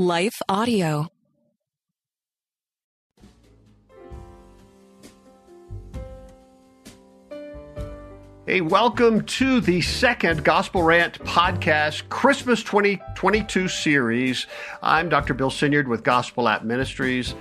Life 0.00 0.40
Audio. 0.48 1.08
Hey, 8.46 8.60
welcome 8.60 9.24
to 9.24 9.60
the 9.60 9.80
second 9.80 10.44
Gospel 10.44 10.84
Rant 10.84 11.18
podcast 11.24 12.08
Christmas 12.10 12.62
2022 12.62 13.66
series. 13.66 14.46
I'm 14.84 15.08
Dr. 15.08 15.34
Bill 15.34 15.50
Senyard 15.50 15.88
with 15.88 16.04
Gospel 16.04 16.48
App 16.48 16.62
Ministries. 16.62 17.34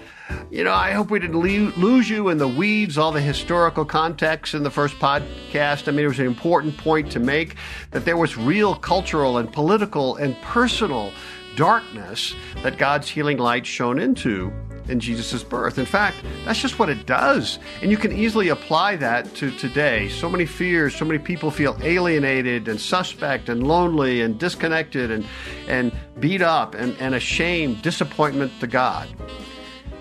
You 0.50 0.64
know, 0.64 0.74
I 0.74 0.94
hope 0.94 1.12
we 1.12 1.20
didn't 1.20 1.40
lose 1.40 2.10
you 2.10 2.30
in 2.30 2.40
the 2.40 2.48
weeds, 2.48 2.98
all 2.98 3.12
the 3.12 3.22
historical 3.22 3.86
context 3.86 4.56
in 4.56 4.64
the 4.64 4.72
first 4.72 4.96
podcast. 4.96 5.88
I 5.88 5.92
mean, 5.92 6.06
it 6.06 6.10
was 6.10 6.20
an 6.20 6.26
important 6.26 6.76
point 6.76 7.12
to 7.12 7.20
make 7.20 7.56
that 7.92 8.04
there 8.04 8.18
was 8.18 8.36
real 8.36 8.74
cultural 8.74 9.38
and 9.38 9.54
political 9.54 10.16
and 10.16 10.36
personal 10.42 11.14
darkness 11.58 12.34
that 12.64 12.78
God's 12.78 13.10
healing 13.10 13.38
light 13.38 13.66
shone 13.66 14.00
into 14.00 14.54
in 14.88 15.00
Jesus' 15.02 15.44
birth. 15.44 15.78
In 15.78 15.86
fact, 15.86 16.18
that's 16.46 16.62
just 16.62 16.80
what 16.80 16.88
it 16.88 17.06
does. 17.06 17.60
And 17.82 17.92
you 17.92 17.98
can 17.98 18.14
easily 18.14 18.50
apply 18.50 18.96
that 18.98 19.34
to 19.36 19.52
today. 19.52 20.08
So 20.08 20.30
many 20.30 20.46
fears, 20.46 20.96
so 20.96 21.04
many 21.04 21.20
people 21.20 21.52
feel 21.52 21.78
alienated 21.82 22.70
and 22.70 22.80
suspect 22.80 23.50
and 23.50 23.68
lonely 23.68 24.22
and 24.22 24.40
disconnected 24.40 25.12
and, 25.12 25.26
and 25.68 25.92
beat 26.22 26.42
up 26.42 26.74
and, 26.74 26.96
and 27.00 27.16
ashamed, 27.16 27.82
disappointment 27.82 28.52
to 28.62 28.68
God. 28.68 29.10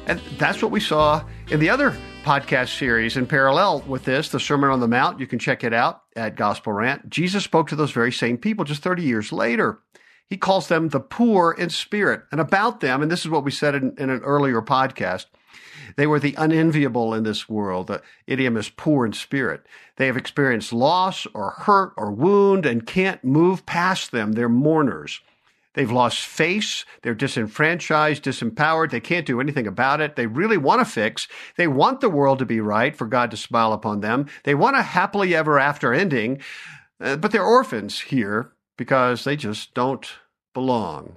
And 0.06 0.20
that's 0.38 0.62
what 0.62 0.70
we 0.70 0.78
saw 0.78 1.24
in 1.48 1.58
the 1.58 1.70
other 1.70 1.96
podcast 2.22 2.76
series 2.76 3.16
in 3.16 3.26
parallel 3.26 3.80
with 3.82 4.04
this, 4.04 4.28
the 4.28 4.38
Sermon 4.38 4.70
on 4.70 4.80
the 4.80 4.88
Mount. 4.88 5.18
You 5.18 5.26
can 5.26 5.38
check 5.38 5.64
it 5.64 5.72
out 5.72 6.02
at 6.14 6.36
Gospel 6.36 6.72
Rant. 6.72 7.08
Jesus 7.08 7.42
spoke 7.42 7.68
to 7.68 7.76
those 7.76 7.90
very 7.90 8.12
same 8.12 8.36
people 8.36 8.64
just 8.64 8.82
30 8.82 9.02
years 9.02 9.32
later. 9.32 9.80
He 10.28 10.36
calls 10.36 10.68
them 10.68 10.88
the 10.88 11.00
poor 11.00 11.52
in 11.52 11.70
spirit. 11.70 12.22
And 12.32 12.40
about 12.40 12.80
them, 12.80 13.02
and 13.02 13.10
this 13.10 13.20
is 13.20 13.28
what 13.28 13.44
we 13.44 13.50
said 13.50 13.74
in, 13.74 13.94
in 13.96 14.10
an 14.10 14.22
earlier 14.22 14.60
podcast, 14.60 15.26
they 15.96 16.06
were 16.06 16.18
the 16.18 16.34
unenviable 16.36 17.14
in 17.14 17.22
this 17.22 17.48
world. 17.48 17.86
The 17.86 18.02
idiom 18.26 18.56
is 18.56 18.68
poor 18.68 19.06
in 19.06 19.12
spirit. 19.12 19.64
They 19.96 20.06
have 20.06 20.16
experienced 20.16 20.72
loss 20.72 21.26
or 21.32 21.50
hurt 21.50 21.92
or 21.96 22.10
wound 22.10 22.66
and 22.66 22.86
can't 22.86 23.22
move 23.24 23.66
past 23.66 24.10
them. 24.10 24.32
They're 24.32 24.48
mourners. 24.48 25.20
They've 25.74 25.92
lost 25.92 26.24
face. 26.24 26.84
They're 27.02 27.14
disenfranchised, 27.14 28.24
disempowered. 28.24 28.90
They 28.90 29.00
can't 29.00 29.26
do 29.26 29.40
anything 29.40 29.66
about 29.66 30.00
it. 30.00 30.16
They 30.16 30.26
really 30.26 30.56
want 30.56 30.80
to 30.80 30.90
fix. 30.90 31.28
They 31.56 31.68
want 31.68 32.00
the 32.00 32.10
world 32.10 32.38
to 32.40 32.46
be 32.46 32.60
right, 32.60 32.96
for 32.96 33.06
God 33.06 33.30
to 33.30 33.36
smile 33.36 33.74
upon 33.74 34.00
them. 34.00 34.26
They 34.44 34.54
want 34.54 34.76
a 34.76 34.82
happily 34.82 35.34
ever 35.34 35.58
after 35.58 35.92
ending, 35.92 36.40
uh, 36.98 37.16
but 37.16 37.30
they're 37.30 37.44
orphans 37.44 38.00
here 38.00 38.52
because 38.76 39.24
they 39.24 39.36
just 39.36 39.74
don't 39.74 40.06
belong. 40.54 41.16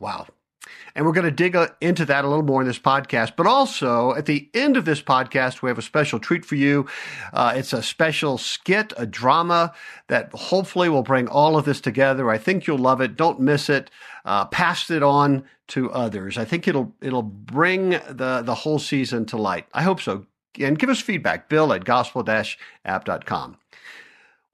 Wow. 0.00 0.26
And 0.94 1.04
we're 1.04 1.12
going 1.12 1.24
to 1.24 1.30
dig 1.30 1.56
into 1.80 2.04
that 2.06 2.24
a 2.24 2.28
little 2.28 2.44
more 2.44 2.60
in 2.60 2.66
this 2.66 2.78
podcast. 2.78 3.34
But 3.36 3.46
also, 3.46 4.14
at 4.14 4.26
the 4.26 4.48
end 4.54 4.76
of 4.76 4.84
this 4.84 5.02
podcast, 5.02 5.62
we 5.62 5.70
have 5.70 5.78
a 5.78 5.82
special 5.82 6.18
treat 6.18 6.44
for 6.44 6.54
you. 6.54 6.86
Uh, 7.32 7.52
it's 7.54 7.72
a 7.72 7.82
special 7.82 8.38
skit, 8.38 8.92
a 8.96 9.06
drama 9.06 9.74
that 10.08 10.30
hopefully 10.32 10.88
will 10.88 11.02
bring 11.02 11.28
all 11.28 11.56
of 11.56 11.64
this 11.64 11.80
together. 11.80 12.30
I 12.30 12.38
think 12.38 12.66
you'll 12.66 12.78
love 12.78 13.00
it. 13.00 13.16
Don't 13.16 13.40
miss 13.40 13.68
it. 13.68 13.90
Uh, 14.24 14.46
pass 14.46 14.90
it 14.90 15.02
on 15.02 15.44
to 15.68 15.90
others. 15.92 16.38
I 16.38 16.44
think 16.44 16.66
it'll 16.66 16.94
it'll 17.00 17.22
bring 17.22 17.90
the 17.90 18.42
the 18.44 18.54
whole 18.54 18.78
season 18.78 19.26
to 19.26 19.36
light. 19.36 19.66
I 19.72 19.82
hope 19.82 20.00
so. 20.00 20.26
And 20.58 20.78
give 20.78 20.88
us 20.88 21.00
feedback. 21.00 21.48
Bill 21.50 21.72
at 21.72 21.84
gospel-app.com. 21.84 23.56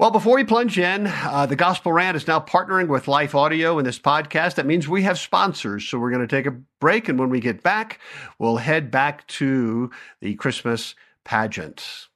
Well, 0.02 0.10
before 0.10 0.34
we 0.34 0.42
plunge 0.42 0.80
in, 0.80 1.06
uh, 1.06 1.46
the 1.46 1.54
Gospel 1.54 1.92
Rant 1.92 2.16
is 2.16 2.26
now 2.26 2.40
partnering 2.40 2.88
with 2.88 3.06
Life 3.06 3.36
Audio 3.36 3.78
in 3.78 3.84
this 3.84 4.00
podcast. 4.00 4.56
That 4.56 4.66
means 4.66 4.88
we 4.88 5.02
have 5.04 5.16
sponsors. 5.16 5.88
So 5.88 5.96
we're 5.96 6.10
going 6.10 6.26
to 6.26 6.36
take 6.36 6.44
a 6.44 6.58
break. 6.80 7.08
And 7.08 7.20
when 7.20 7.28
we 7.28 7.38
get 7.38 7.62
back, 7.62 8.00
we'll 8.36 8.56
head 8.56 8.90
back 8.90 9.24
to 9.28 9.92
the 10.20 10.34
Christmas 10.34 10.96
pageant. 11.22 12.08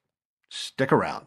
Stick 0.48 0.90
around. 0.90 1.26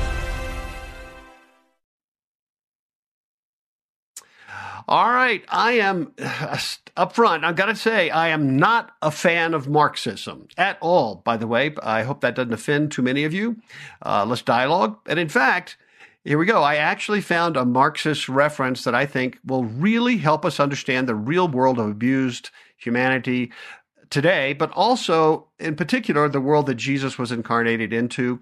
All 4.87 5.09
right, 5.09 5.43
I 5.49 5.73
am 5.73 6.13
up 6.97 7.13
front. 7.13 7.43
I've 7.43 7.55
got 7.55 7.67
to 7.67 7.75
say, 7.75 8.09
I 8.09 8.29
am 8.29 8.57
not 8.57 8.91
a 9.01 9.11
fan 9.11 9.53
of 9.53 9.67
Marxism 9.67 10.47
at 10.57 10.77
all. 10.81 11.15
By 11.15 11.37
the 11.37 11.47
way, 11.47 11.73
I 11.81 12.03
hope 12.03 12.21
that 12.21 12.35
doesn't 12.35 12.53
offend 12.53 12.91
too 12.91 13.01
many 13.01 13.23
of 13.23 13.33
you. 13.33 13.57
Uh, 14.01 14.25
let's 14.27 14.41
dialogue. 14.41 14.97
And 15.07 15.19
in 15.19 15.29
fact, 15.29 15.77
here 16.23 16.37
we 16.37 16.45
go. 16.45 16.61
I 16.61 16.75
actually 16.75 17.21
found 17.21 17.57
a 17.57 17.65
Marxist 17.65 18.29
reference 18.29 18.83
that 18.83 18.93
I 18.93 19.05
think 19.05 19.39
will 19.45 19.63
really 19.63 20.17
help 20.17 20.45
us 20.45 20.59
understand 20.59 21.07
the 21.07 21.15
real 21.15 21.47
world 21.47 21.79
of 21.79 21.89
abused 21.89 22.51
humanity 22.77 23.51
today, 24.09 24.53
but 24.53 24.71
also, 24.71 25.47
in 25.59 25.75
particular, 25.75 26.29
the 26.29 26.41
world 26.41 26.67
that 26.67 26.75
Jesus 26.75 27.17
was 27.17 27.31
incarnated 27.31 27.91
into. 27.93 28.39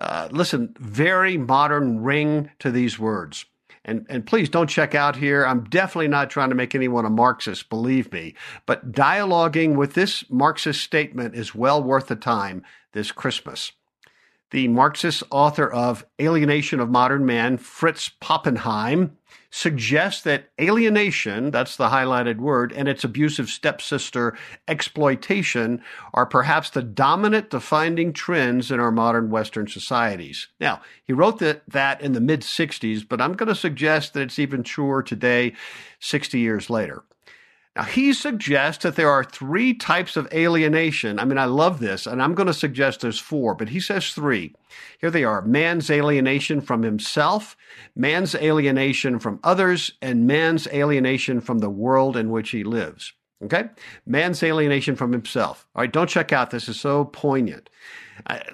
Uh, 0.00 0.28
listen, 0.32 0.74
very 0.80 1.36
modern 1.36 2.02
ring 2.02 2.50
to 2.58 2.70
these 2.70 2.98
words. 2.98 3.44
And, 3.84 4.06
and 4.08 4.26
please 4.26 4.48
don't 4.48 4.70
check 4.70 4.94
out 4.94 5.16
here. 5.16 5.44
I'm 5.44 5.64
definitely 5.64 6.08
not 6.08 6.30
trying 6.30 6.48
to 6.48 6.54
make 6.54 6.74
anyone 6.74 7.04
a 7.04 7.10
Marxist, 7.10 7.68
believe 7.68 8.12
me. 8.12 8.34
But 8.64 8.92
dialoguing 8.92 9.76
with 9.76 9.94
this 9.94 10.24
Marxist 10.30 10.82
statement 10.82 11.34
is 11.34 11.54
well 11.54 11.82
worth 11.82 12.06
the 12.06 12.16
time 12.16 12.62
this 12.92 13.12
Christmas. 13.12 13.72
The 14.54 14.68
Marxist 14.68 15.24
author 15.32 15.68
of 15.68 16.06
Alienation 16.22 16.78
of 16.78 16.88
Modern 16.88 17.26
Man, 17.26 17.58
Fritz 17.58 18.12
Pappenheim, 18.20 19.16
suggests 19.50 20.22
that 20.22 20.48
alienation, 20.60 21.50
that's 21.50 21.76
the 21.76 21.88
highlighted 21.88 22.36
word, 22.36 22.72
and 22.72 22.86
its 22.86 23.02
abusive 23.02 23.48
stepsister 23.48 24.38
exploitation 24.68 25.82
are 26.12 26.24
perhaps 26.24 26.70
the 26.70 26.84
dominant 26.84 27.50
defining 27.50 28.12
trends 28.12 28.70
in 28.70 28.78
our 28.78 28.92
modern 28.92 29.28
Western 29.28 29.66
societies. 29.66 30.46
Now, 30.60 30.82
he 31.02 31.12
wrote 31.12 31.40
that, 31.40 31.64
that 31.66 32.00
in 32.00 32.12
the 32.12 32.20
mid 32.20 32.42
60s, 32.42 33.04
but 33.08 33.20
I'm 33.20 33.32
going 33.32 33.48
to 33.48 33.56
suggest 33.56 34.14
that 34.14 34.20
it's 34.20 34.38
even 34.38 34.62
truer 34.62 35.02
today, 35.02 35.54
60 35.98 36.38
years 36.38 36.70
later. 36.70 37.02
Now, 37.76 37.82
he 37.82 38.12
suggests 38.12 38.84
that 38.84 38.94
there 38.94 39.10
are 39.10 39.24
three 39.24 39.74
types 39.74 40.16
of 40.16 40.32
alienation. 40.32 41.18
I 41.18 41.24
mean, 41.24 41.38
I 41.38 41.46
love 41.46 41.80
this, 41.80 42.06
and 42.06 42.22
I'm 42.22 42.34
going 42.34 42.46
to 42.46 42.54
suggest 42.54 43.00
there's 43.00 43.18
four, 43.18 43.56
but 43.56 43.70
he 43.70 43.80
says 43.80 44.12
three. 44.12 44.54
Here 45.00 45.10
they 45.10 45.24
are 45.24 45.42
man's 45.42 45.90
alienation 45.90 46.60
from 46.60 46.82
himself, 46.82 47.56
man's 47.96 48.36
alienation 48.36 49.18
from 49.18 49.40
others, 49.42 49.90
and 50.00 50.26
man's 50.26 50.68
alienation 50.68 51.40
from 51.40 51.58
the 51.58 51.70
world 51.70 52.16
in 52.16 52.30
which 52.30 52.50
he 52.50 52.62
lives. 52.62 53.12
Okay? 53.42 53.64
Man's 54.06 54.42
alienation 54.42 54.94
from 54.94 55.10
himself. 55.12 55.66
All 55.74 55.82
right, 55.82 55.92
don't 55.92 56.08
check 56.08 56.32
out. 56.32 56.50
This 56.50 56.68
is 56.68 56.78
so 56.78 57.04
poignant. 57.06 57.70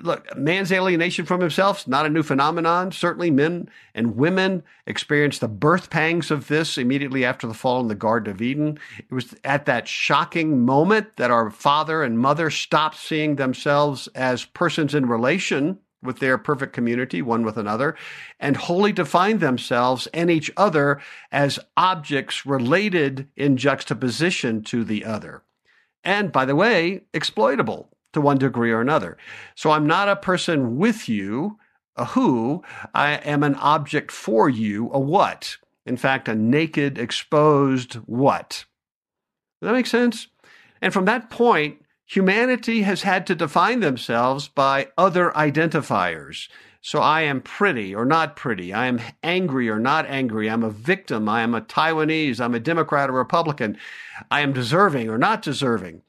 Look, 0.00 0.36
man's 0.36 0.72
alienation 0.72 1.26
from 1.26 1.40
himself 1.40 1.80
is 1.80 1.88
not 1.88 2.06
a 2.06 2.10
new 2.10 2.22
phenomenon. 2.22 2.90
Certainly, 2.90 3.30
men 3.30 3.68
and 3.94 4.16
women 4.16 4.64
experienced 4.86 5.40
the 5.40 5.48
birth 5.48 5.90
pangs 5.90 6.30
of 6.30 6.48
this 6.48 6.76
immediately 6.76 7.24
after 7.24 7.46
the 7.46 7.54
fall 7.54 7.80
in 7.80 7.88
the 7.88 7.94
Garden 7.94 8.32
of 8.32 8.42
Eden. 8.42 8.78
It 8.98 9.12
was 9.12 9.34
at 9.44 9.66
that 9.66 9.86
shocking 9.86 10.64
moment 10.64 11.16
that 11.16 11.30
our 11.30 11.50
father 11.50 12.02
and 12.02 12.18
mother 12.18 12.50
stopped 12.50 12.96
seeing 12.96 13.36
themselves 13.36 14.08
as 14.08 14.44
persons 14.44 14.94
in 14.94 15.06
relation 15.06 15.78
with 16.02 16.18
their 16.18 16.38
perfect 16.38 16.72
community, 16.72 17.22
one 17.22 17.44
with 17.44 17.56
another, 17.56 17.94
and 18.40 18.56
wholly 18.56 18.92
define 18.92 19.38
themselves 19.38 20.08
and 20.14 20.30
each 20.30 20.50
other 20.56 21.00
as 21.30 21.60
objects 21.76 22.46
related 22.46 23.28
in 23.36 23.56
juxtaposition 23.56 24.62
to 24.62 24.82
the 24.82 25.04
other. 25.04 25.42
And 26.02 26.32
by 26.32 26.46
the 26.46 26.56
way, 26.56 27.02
exploitable 27.12 27.90
to 28.12 28.20
one 28.20 28.38
degree 28.38 28.70
or 28.70 28.80
another. 28.80 29.16
So 29.54 29.70
I'm 29.70 29.86
not 29.86 30.08
a 30.08 30.16
person 30.16 30.76
with 30.76 31.08
you, 31.08 31.58
a 31.96 32.06
who, 32.06 32.62
I 32.94 33.12
am 33.12 33.42
an 33.42 33.54
object 33.56 34.10
for 34.10 34.48
you, 34.48 34.90
a 34.92 34.98
what. 34.98 35.56
In 35.86 35.96
fact, 35.96 36.28
a 36.28 36.34
naked, 36.34 36.98
exposed 36.98 37.94
what. 38.06 38.64
Does 39.60 39.68
that 39.68 39.72
make 39.72 39.86
sense? 39.86 40.28
And 40.80 40.92
from 40.92 41.04
that 41.06 41.30
point, 41.30 41.84
humanity 42.06 42.82
has 42.82 43.02
had 43.02 43.26
to 43.26 43.34
define 43.34 43.80
themselves 43.80 44.48
by 44.48 44.88
other 44.96 45.30
identifiers. 45.30 46.48
So 46.82 47.00
I 47.00 47.22
am 47.22 47.42
pretty 47.42 47.94
or 47.94 48.06
not 48.06 48.36
pretty. 48.36 48.72
I 48.72 48.86
am 48.86 49.00
angry 49.22 49.68
or 49.68 49.78
not 49.78 50.06
angry. 50.06 50.48
I'm 50.48 50.62
a 50.62 50.70
victim. 50.70 51.28
I 51.28 51.42
am 51.42 51.54
a 51.54 51.60
Taiwanese. 51.60 52.40
I'm 52.40 52.54
a 52.54 52.60
Democrat 52.60 53.10
or 53.10 53.14
Republican. 53.14 53.76
I 54.30 54.40
am 54.40 54.54
deserving 54.54 55.10
or 55.10 55.18
not 55.18 55.42
deserving. 55.42 56.02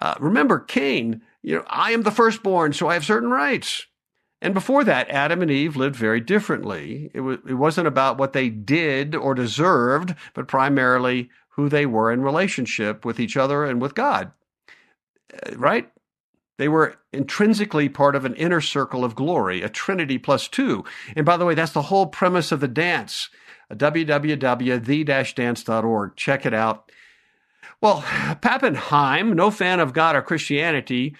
Uh, 0.00 0.14
remember, 0.20 0.58
Cain, 0.58 1.22
you 1.42 1.56
know, 1.56 1.64
I 1.68 1.92
am 1.92 2.02
the 2.02 2.10
firstborn, 2.10 2.72
so 2.72 2.88
I 2.88 2.94
have 2.94 3.04
certain 3.04 3.30
rights. 3.30 3.86
And 4.42 4.54
before 4.54 4.84
that, 4.84 5.10
Adam 5.10 5.42
and 5.42 5.50
Eve 5.50 5.76
lived 5.76 5.96
very 5.96 6.20
differently. 6.20 7.10
It, 7.12 7.20
was, 7.20 7.38
it 7.46 7.54
wasn't 7.54 7.88
about 7.88 8.18
what 8.18 8.32
they 8.32 8.48
did 8.48 9.14
or 9.14 9.34
deserved, 9.34 10.14
but 10.34 10.48
primarily 10.48 11.28
who 11.50 11.68
they 11.68 11.84
were 11.84 12.10
in 12.10 12.22
relationship 12.22 13.04
with 13.04 13.20
each 13.20 13.36
other 13.36 13.64
and 13.64 13.82
with 13.82 13.94
God. 13.94 14.32
Uh, 15.32 15.56
right? 15.56 15.90
They 16.58 16.68
were 16.68 16.96
intrinsically 17.12 17.88
part 17.88 18.14
of 18.14 18.24
an 18.24 18.34
inner 18.34 18.60
circle 18.60 19.04
of 19.04 19.14
glory, 19.14 19.62
a 19.62 19.68
trinity 19.68 20.18
plus 20.18 20.48
two. 20.48 20.84
And 21.16 21.26
by 21.26 21.36
the 21.36 21.44
way, 21.44 21.54
that's 21.54 21.72
the 21.72 21.82
whole 21.82 22.06
premise 22.06 22.52
of 22.52 22.60
the 22.60 22.68
dance. 22.68 23.28
www.the-dance.org. 23.72 26.16
Check 26.16 26.46
it 26.46 26.54
out. 26.54 26.92
Well, 27.80 28.02
Pappenheim, 28.42 29.32
no 29.34 29.50
fan 29.50 29.80
of 29.80 29.94
God 29.94 30.14
or 30.14 30.20
Christianity, 30.20 31.16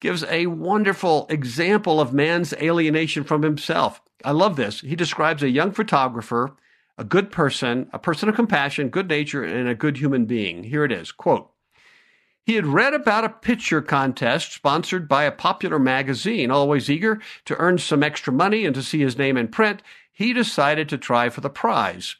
gives 0.00 0.22
a 0.24 0.46
wonderful 0.46 1.26
example 1.28 2.00
of 2.00 2.12
man's 2.12 2.52
alienation 2.54 3.24
from 3.24 3.42
himself. 3.42 4.00
I 4.24 4.30
love 4.30 4.54
this. 4.54 4.80
He 4.80 4.94
describes 4.94 5.42
a 5.42 5.50
young 5.50 5.72
photographer, 5.72 6.54
a 6.96 7.04
good 7.04 7.32
person, 7.32 7.88
a 7.92 7.98
person 7.98 8.28
of 8.28 8.36
compassion, 8.36 8.90
good 8.90 9.08
nature, 9.08 9.42
and 9.42 9.68
a 9.68 9.74
good 9.74 9.96
human 9.96 10.24
being. 10.24 10.64
Here 10.64 10.84
it 10.84 10.92
is. 10.92 11.10
Quote, 11.10 11.50
he 12.44 12.54
had 12.54 12.66
read 12.66 12.94
about 12.94 13.24
a 13.24 13.30
picture 13.30 13.80
contest 13.80 14.52
sponsored 14.52 15.08
by 15.08 15.24
a 15.24 15.32
popular 15.32 15.78
magazine. 15.78 16.50
Always 16.50 16.90
eager 16.90 17.20
to 17.46 17.56
earn 17.56 17.78
some 17.78 18.02
extra 18.02 18.32
money 18.32 18.66
and 18.66 18.74
to 18.74 18.82
see 18.82 19.00
his 19.00 19.16
name 19.16 19.36
in 19.36 19.48
print, 19.48 19.82
he 20.12 20.32
decided 20.32 20.88
to 20.90 20.98
try 20.98 21.30
for 21.30 21.40
the 21.40 21.50
prize. 21.50 22.16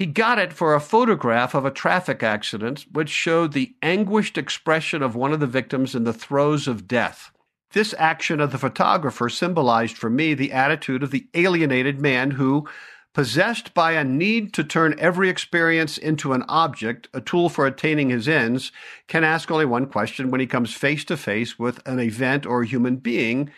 He 0.00 0.06
got 0.06 0.38
it 0.38 0.54
for 0.54 0.74
a 0.74 0.80
photograph 0.80 1.54
of 1.54 1.66
a 1.66 1.70
traffic 1.70 2.22
accident 2.22 2.86
which 2.90 3.10
showed 3.10 3.52
the 3.52 3.74
anguished 3.82 4.38
expression 4.38 5.02
of 5.02 5.14
one 5.14 5.30
of 5.30 5.40
the 5.40 5.46
victims 5.46 5.94
in 5.94 6.04
the 6.04 6.14
throes 6.14 6.66
of 6.66 6.88
death. 6.88 7.30
This 7.72 7.94
action 7.98 8.40
of 8.40 8.50
the 8.50 8.56
photographer 8.56 9.28
symbolized 9.28 9.98
for 9.98 10.08
me 10.08 10.32
the 10.32 10.52
attitude 10.52 11.02
of 11.02 11.10
the 11.10 11.28
alienated 11.34 12.00
man 12.00 12.30
who, 12.30 12.66
possessed 13.12 13.74
by 13.74 13.92
a 13.92 14.02
need 14.02 14.54
to 14.54 14.64
turn 14.64 14.94
every 14.98 15.28
experience 15.28 15.98
into 15.98 16.32
an 16.32 16.44
object, 16.48 17.08
a 17.12 17.20
tool 17.20 17.50
for 17.50 17.66
attaining 17.66 18.08
his 18.08 18.26
ends, 18.26 18.72
can 19.06 19.22
ask 19.22 19.50
only 19.50 19.66
one 19.66 19.84
question 19.84 20.30
when 20.30 20.40
he 20.40 20.46
comes 20.46 20.72
face 20.72 21.04
to 21.04 21.16
face 21.18 21.58
with 21.58 21.86
an 21.86 22.00
event 22.00 22.46
or 22.46 22.62
a 22.62 22.66
human 22.66 22.96
being 22.96 23.50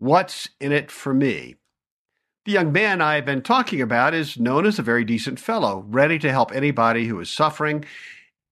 What's 0.00 0.48
in 0.60 0.72
it 0.72 0.90
for 0.90 1.12
me? 1.12 1.56
The 2.50 2.54
young 2.54 2.72
man 2.72 3.00
I 3.00 3.14
have 3.14 3.24
been 3.24 3.42
talking 3.42 3.80
about 3.80 4.12
is 4.12 4.36
known 4.36 4.66
as 4.66 4.80
a 4.80 4.82
very 4.82 5.04
decent 5.04 5.38
fellow, 5.38 5.84
ready 5.88 6.18
to 6.18 6.32
help 6.32 6.50
anybody 6.50 7.06
who 7.06 7.20
is 7.20 7.30
suffering. 7.30 7.84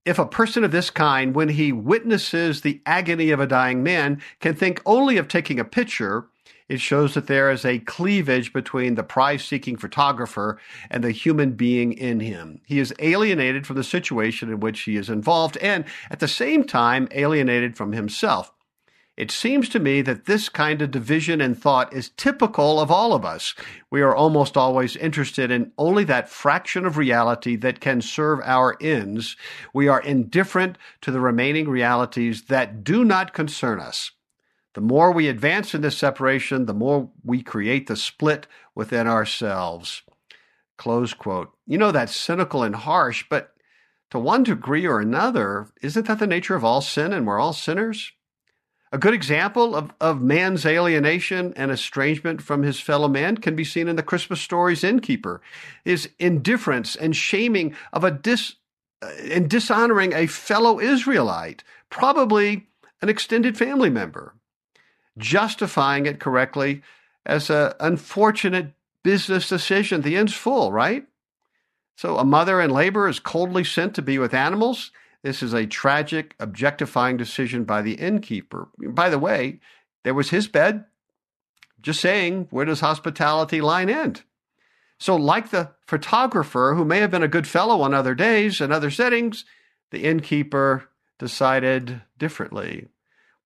If 0.04 0.20
a 0.20 0.24
person 0.24 0.62
of 0.62 0.70
this 0.70 0.88
kind, 0.88 1.34
when 1.34 1.48
he 1.48 1.72
witnesses 1.72 2.60
the 2.60 2.80
agony 2.86 3.30
of 3.30 3.40
a 3.40 3.46
dying 3.48 3.82
man, 3.82 4.22
can 4.38 4.54
think 4.54 4.80
only 4.86 5.16
of 5.16 5.26
taking 5.26 5.58
a 5.58 5.64
picture, 5.64 6.28
it 6.68 6.80
shows 6.80 7.14
that 7.14 7.26
there 7.26 7.50
is 7.50 7.64
a 7.64 7.80
cleavage 7.80 8.52
between 8.52 8.94
the 8.94 9.02
prize 9.02 9.44
seeking 9.44 9.76
photographer 9.76 10.60
and 10.92 11.02
the 11.02 11.10
human 11.10 11.54
being 11.54 11.92
in 11.92 12.20
him. 12.20 12.60
He 12.66 12.78
is 12.78 12.94
alienated 13.00 13.66
from 13.66 13.74
the 13.74 13.82
situation 13.82 14.48
in 14.48 14.60
which 14.60 14.82
he 14.82 14.96
is 14.96 15.10
involved 15.10 15.56
and 15.56 15.84
at 16.08 16.20
the 16.20 16.28
same 16.28 16.62
time 16.62 17.08
alienated 17.10 17.76
from 17.76 17.90
himself. 17.90 18.52
It 19.18 19.32
seems 19.32 19.68
to 19.70 19.80
me 19.80 20.00
that 20.02 20.26
this 20.26 20.48
kind 20.48 20.80
of 20.80 20.92
division 20.92 21.40
in 21.40 21.56
thought 21.56 21.92
is 21.92 22.10
typical 22.10 22.78
of 22.78 22.88
all 22.88 23.12
of 23.12 23.24
us. 23.24 23.52
We 23.90 24.00
are 24.00 24.14
almost 24.14 24.56
always 24.56 24.94
interested 24.94 25.50
in 25.50 25.72
only 25.76 26.04
that 26.04 26.28
fraction 26.28 26.86
of 26.86 26.96
reality 26.96 27.56
that 27.56 27.80
can 27.80 28.00
serve 28.00 28.38
our 28.44 28.76
ends. 28.80 29.36
We 29.74 29.88
are 29.88 30.00
indifferent 30.00 30.78
to 31.00 31.10
the 31.10 31.18
remaining 31.18 31.68
realities 31.68 32.42
that 32.42 32.84
do 32.84 33.04
not 33.04 33.32
concern 33.32 33.80
us. 33.80 34.12
The 34.74 34.82
more 34.82 35.10
we 35.10 35.26
advance 35.26 35.74
in 35.74 35.80
this 35.80 35.98
separation, 35.98 36.66
the 36.66 36.72
more 36.72 37.10
we 37.24 37.42
create 37.42 37.88
the 37.88 37.96
split 37.96 38.46
within 38.76 39.08
ourselves. 39.08 40.02
Close 40.76 41.12
quote. 41.12 41.50
You 41.66 41.76
know, 41.76 41.90
that's 41.90 42.14
cynical 42.14 42.62
and 42.62 42.76
harsh, 42.76 43.24
but 43.28 43.52
to 44.10 44.20
one 44.20 44.44
degree 44.44 44.86
or 44.86 45.00
another, 45.00 45.72
isn't 45.82 46.06
that 46.06 46.20
the 46.20 46.26
nature 46.28 46.54
of 46.54 46.64
all 46.64 46.80
sin 46.80 47.12
and 47.12 47.26
we're 47.26 47.40
all 47.40 47.52
sinners? 47.52 48.12
A 48.90 48.98
good 48.98 49.12
example 49.12 49.76
of, 49.76 49.92
of 50.00 50.22
man's 50.22 50.64
alienation 50.64 51.52
and 51.56 51.70
estrangement 51.70 52.42
from 52.42 52.62
his 52.62 52.80
fellow 52.80 53.08
man 53.08 53.36
can 53.36 53.54
be 53.54 53.64
seen 53.64 53.86
in 53.86 53.96
the 53.96 54.02
Christmas 54.02 54.40
story's 54.40 54.82
innkeeper. 54.82 55.42
His 55.84 56.08
indifference 56.18 56.96
and 56.96 57.14
shaming 57.14 57.74
of 57.92 58.04
a 58.04 58.10
dis 58.10 58.54
uh, 59.02 59.10
and 59.30 59.48
dishonoring 59.48 60.12
a 60.12 60.26
fellow 60.26 60.80
Israelite, 60.80 61.62
probably 61.90 62.66
an 63.02 63.08
extended 63.08 63.56
family 63.56 63.90
member, 63.90 64.34
justifying 65.18 66.06
it 66.06 66.18
correctly 66.18 66.82
as 67.26 67.50
an 67.50 67.74
unfortunate 67.80 68.72
business 69.04 69.48
decision. 69.48 70.00
The 70.00 70.16
end's 70.16 70.34
full, 70.34 70.72
right? 70.72 71.06
So 71.96 72.16
a 72.16 72.24
mother 72.24 72.60
in 72.60 72.70
labor 72.70 73.08
is 73.08 73.20
coldly 73.20 73.64
sent 73.64 73.94
to 73.96 74.02
be 74.02 74.18
with 74.18 74.32
animals 74.32 74.92
this 75.22 75.42
is 75.42 75.52
a 75.52 75.66
tragic, 75.66 76.34
objectifying 76.38 77.16
decision 77.16 77.64
by 77.64 77.82
the 77.82 77.94
innkeeper. 77.94 78.68
By 78.78 79.10
the 79.10 79.18
way, 79.18 79.60
there 80.04 80.14
was 80.14 80.30
his 80.30 80.48
bed. 80.48 80.84
Just 81.80 82.00
saying, 82.00 82.48
where 82.50 82.64
does 82.64 82.80
hospitality 82.80 83.60
line 83.60 83.88
end? 83.88 84.22
So, 84.98 85.14
like 85.14 85.50
the 85.50 85.72
photographer, 85.86 86.74
who 86.76 86.84
may 86.84 86.98
have 86.98 87.10
been 87.10 87.22
a 87.22 87.28
good 87.28 87.46
fellow 87.46 87.82
on 87.82 87.94
other 87.94 88.14
days 88.14 88.60
and 88.60 88.72
other 88.72 88.90
settings, 88.90 89.44
the 89.90 90.04
innkeeper 90.04 90.88
decided 91.18 92.02
differently. 92.18 92.88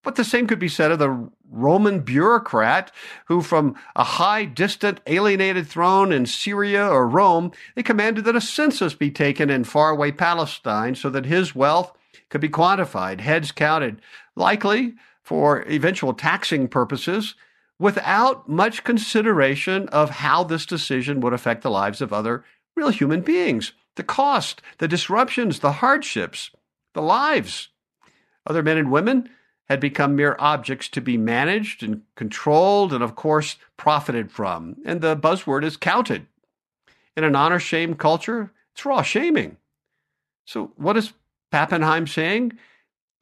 But 0.03 0.17
the 0.17 0.25
same 0.25 0.47
could 0.47 0.59
be 0.59 0.69
said 0.69 0.91
of 0.91 0.99
the 0.99 1.31
Roman 1.49 2.01
bureaucrat 2.01 2.91
who, 3.27 3.41
from 3.41 3.77
a 3.95 4.03
high, 4.03 4.45
distant, 4.45 5.01
alienated 5.07 5.67
throne 5.67 6.13
in 6.13 6.27
Syria 6.27 6.89
or 6.89 7.07
Rome, 7.07 7.53
they 7.75 7.83
commanded 7.83 8.25
that 8.25 8.37
a 8.37 8.41
census 8.41 8.95
be 8.95 9.11
taken 9.11 9.49
in 9.49 9.65
faraway 9.65 10.11
Palestine 10.11 10.95
so 10.95 11.09
that 11.11 11.27
his 11.27 11.55
wealth 11.55 11.93
could 12.31 12.41
be 12.41 12.49
quantified, 12.49 13.21
heads 13.21 13.53
counted, 13.53 14.01
likely 14.35 14.95
for 15.23 15.63
eventual 15.69 16.15
taxing 16.15 16.67
purposes, 16.67 17.35
without 17.79 18.49
much 18.49 18.85
consideration 18.85 19.89
of 19.91 20.11
how 20.11 20.43
this 20.43 20.67
decision 20.67 21.21
would 21.21 21.33
affect 21.33 21.63
the 21.63 21.71
lives 21.71 22.01
of 22.01 22.13
other 22.13 22.45
real 22.75 22.91
human 22.91 23.21
beings, 23.21 23.73
the 23.97 24.03
cost, 24.03 24.63
the 24.79 24.89
disruptions, 24.89 25.59
the 25.59 25.73
hardships, 25.73 26.51
the 26.95 27.03
lives. 27.03 27.69
Other 28.47 28.63
men 28.63 28.79
and 28.79 28.91
women 28.91 29.29
had 29.69 29.81
become 29.81 30.17
mere 30.17 30.37
objects 30.39 30.89
to 30.89 31.01
be 31.01 31.17
managed 31.17 31.83
and 31.83 32.03
controlled 32.15 32.93
and, 32.93 33.03
of 33.03 33.15
course, 33.15 33.57
profited 33.77 34.31
from. 34.31 34.77
And 34.85 35.01
the 35.01 35.17
buzzword 35.17 35.65
is 35.65 35.77
counted. 35.77 36.27
In 37.17 37.25
an 37.25 37.37
honor 37.37 37.59
shame 37.59 37.95
culture, 37.95 38.53
it's 38.73 38.85
raw 38.85 39.03
shaming. 39.03 39.57
So, 40.45 40.73
what 40.77 40.97
is 40.97 41.13
Pappenheim 41.53 42.07
saying? 42.09 42.53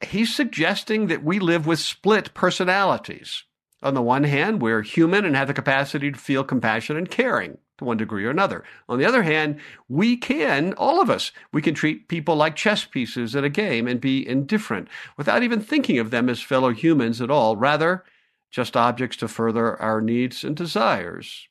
He's 0.01 0.33
suggesting 0.33 1.07
that 1.07 1.23
we 1.23 1.39
live 1.39 1.67
with 1.67 1.79
split 1.79 2.33
personalities. 2.33 3.43
On 3.83 3.93
the 3.93 4.01
one 4.01 4.23
hand, 4.23 4.61
we're 4.61 4.81
human 4.81 5.25
and 5.25 5.35
have 5.35 5.47
the 5.47 5.53
capacity 5.53 6.11
to 6.11 6.17
feel 6.17 6.43
compassion 6.43 6.97
and 6.97 7.09
caring 7.09 7.57
to 7.81 7.85
one 7.85 7.97
degree 7.97 8.25
or 8.25 8.29
another. 8.29 8.63
On 8.87 8.99
the 8.99 9.05
other 9.05 9.23
hand, 9.23 9.59
we 9.89 10.15
can, 10.15 10.73
all 10.73 11.01
of 11.01 11.09
us, 11.09 11.31
we 11.51 11.61
can 11.61 11.73
treat 11.73 12.07
people 12.07 12.35
like 12.35 12.55
chess 12.55 12.85
pieces 12.85 13.35
at 13.35 13.43
a 13.43 13.49
game 13.49 13.87
and 13.87 13.99
be 13.99 14.27
indifferent 14.27 14.87
without 15.17 15.43
even 15.43 15.59
thinking 15.59 15.99
of 15.99 16.11
them 16.11 16.29
as 16.29 16.41
fellow 16.41 16.69
humans 16.69 17.21
at 17.21 17.31
all, 17.31 17.57
rather, 17.57 18.03
just 18.51 18.77
objects 18.77 19.17
to 19.17 19.27
further 19.27 19.81
our 19.81 19.99
needs 19.99 20.43
and 20.43 20.55
desires. 20.55 21.47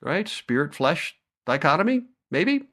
Right? 0.00 0.28
Spirit 0.28 0.74
flesh 0.74 1.16
dichotomy, 1.46 2.02
maybe? 2.30 2.64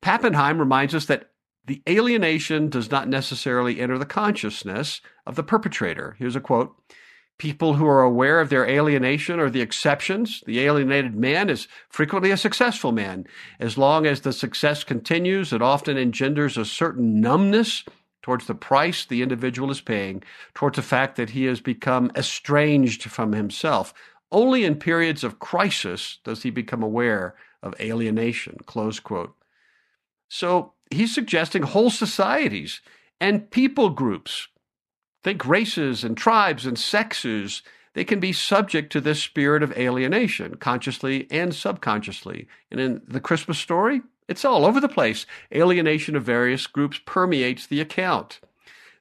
Pappenheim 0.00 0.58
reminds 0.58 0.94
us 0.94 1.04
that 1.06 1.30
the 1.66 1.82
alienation 1.88 2.70
does 2.70 2.90
not 2.90 3.06
necessarily 3.06 3.80
enter 3.80 3.98
the 3.98 4.06
consciousness 4.06 5.02
of 5.26 5.36
the 5.36 5.42
perpetrator. 5.42 6.16
Here's 6.18 6.36
a 6.36 6.40
quote 6.40 6.74
People 7.40 7.72
who 7.72 7.86
are 7.86 8.02
aware 8.02 8.38
of 8.38 8.50
their 8.50 8.66
alienation 8.68 9.40
are 9.40 9.48
the 9.48 9.62
exceptions. 9.62 10.42
The 10.44 10.60
alienated 10.60 11.14
man 11.14 11.48
is 11.48 11.68
frequently 11.88 12.30
a 12.30 12.36
successful 12.36 12.92
man. 12.92 13.26
As 13.58 13.78
long 13.78 14.04
as 14.04 14.20
the 14.20 14.34
success 14.34 14.84
continues, 14.84 15.50
it 15.50 15.62
often 15.62 15.96
engenders 15.96 16.58
a 16.58 16.66
certain 16.66 17.18
numbness 17.18 17.82
towards 18.20 18.46
the 18.46 18.54
price 18.54 19.06
the 19.06 19.22
individual 19.22 19.70
is 19.70 19.80
paying, 19.80 20.22
towards 20.52 20.76
the 20.76 20.82
fact 20.82 21.16
that 21.16 21.30
he 21.30 21.44
has 21.44 21.62
become 21.62 22.12
estranged 22.14 23.04
from 23.04 23.32
himself. 23.32 23.94
Only 24.30 24.66
in 24.66 24.74
periods 24.74 25.24
of 25.24 25.38
crisis 25.38 26.18
does 26.22 26.42
he 26.42 26.50
become 26.50 26.82
aware 26.82 27.36
of 27.62 27.74
alienation. 27.80 28.58
Close 28.66 29.00
quote. 29.00 29.34
So 30.28 30.74
he's 30.90 31.14
suggesting 31.14 31.62
whole 31.62 31.88
societies 31.88 32.82
and 33.18 33.50
people 33.50 33.88
groups 33.88 34.48
think 35.22 35.46
races 35.46 36.04
and 36.04 36.16
tribes 36.16 36.66
and 36.66 36.78
sexes, 36.78 37.62
they 37.94 38.04
can 38.04 38.20
be 38.20 38.32
subject 38.32 38.92
to 38.92 39.00
this 39.00 39.22
spirit 39.22 39.62
of 39.62 39.76
alienation, 39.76 40.56
consciously 40.56 41.26
and 41.30 41.54
subconsciously. 41.54 42.46
And 42.70 42.80
in 42.80 43.02
the 43.06 43.20
Christmas 43.20 43.58
story, 43.58 44.02
it's 44.28 44.44
all 44.44 44.64
over 44.64 44.80
the 44.80 44.88
place. 44.88 45.26
Alienation 45.52 46.14
of 46.14 46.22
various 46.22 46.66
groups 46.66 47.00
permeates 47.04 47.66
the 47.66 47.80
account. 47.80 48.40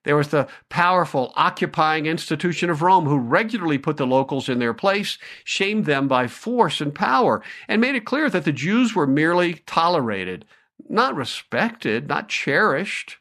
There 0.03 0.15
was 0.15 0.29
the 0.29 0.47
powerful 0.69 1.33
occupying 1.35 2.05
institution 2.05 2.69
of 2.69 2.81
Rome 2.81 3.05
who 3.05 3.19
regularly 3.19 3.77
put 3.77 3.97
the 3.97 4.07
locals 4.07 4.49
in 4.49 4.57
their 4.57 4.73
place, 4.73 5.17
shamed 5.43 5.85
them 5.85 6.07
by 6.07 6.27
force 6.27 6.81
and 6.81 6.95
power, 6.95 7.43
and 7.67 7.81
made 7.81 7.95
it 7.95 8.05
clear 8.05 8.29
that 8.29 8.45
the 8.45 8.51
Jews 8.51 8.95
were 8.95 9.05
merely 9.05 9.55
tolerated, 9.65 10.45
not 10.87 11.15
respected, 11.15 12.07
not 12.07 12.29
cherished. 12.29 13.17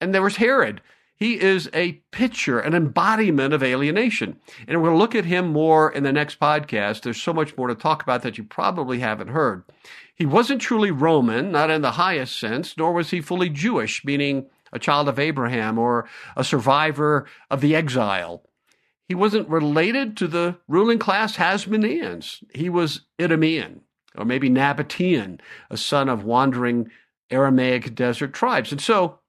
And 0.00 0.14
there 0.14 0.22
was 0.22 0.36
Herod, 0.36 0.80
he 1.20 1.38
is 1.38 1.68
a 1.74 1.92
picture, 2.12 2.58
an 2.58 2.74
embodiment 2.74 3.52
of 3.52 3.62
alienation. 3.62 4.40
And 4.66 4.78
we're 4.78 4.88
going 4.88 4.96
to 4.96 4.98
look 4.98 5.14
at 5.14 5.26
him 5.26 5.52
more 5.52 5.92
in 5.92 6.02
the 6.02 6.14
next 6.14 6.40
podcast. 6.40 7.02
There's 7.02 7.20
so 7.20 7.34
much 7.34 7.54
more 7.58 7.68
to 7.68 7.74
talk 7.74 8.02
about 8.02 8.22
that 8.22 8.38
you 8.38 8.44
probably 8.44 9.00
haven't 9.00 9.28
heard. 9.28 9.62
He 10.14 10.24
wasn't 10.24 10.62
truly 10.62 10.90
Roman, 10.90 11.52
not 11.52 11.68
in 11.68 11.82
the 11.82 11.92
highest 11.92 12.40
sense, 12.40 12.74
nor 12.78 12.94
was 12.94 13.10
he 13.10 13.20
fully 13.20 13.50
Jewish, 13.50 14.02
meaning 14.02 14.46
a 14.72 14.78
child 14.78 15.10
of 15.10 15.18
Abraham 15.18 15.78
or 15.78 16.08
a 16.36 16.44
survivor 16.44 17.26
of 17.50 17.60
the 17.60 17.76
exile. 17.76 18.42
He 19.06 19.14
wasn't 19.14 19.48
related 19.48 20.16
to 20.18 20.26
the 20.26 20.56
ruling 20.68 20.98
class 20.98 21.36
Hasmoneans. 21.36 22.42
He 22.54 22.70
was 22.70 23.02
Idumean, 23.18 23.80
or 24.16 24.24
maybe 24.24 24.48
Nabatean, 24.48 25.40
a 25.68 25.76
son 25.76 26.08
of 26.08 26.24
wandering 26.24 26.90
Aramaic 27.30 27.94
desert 27.94 28.32
tribes. 28.32 28.72
And 28.72 28.80
so 28.80 29.19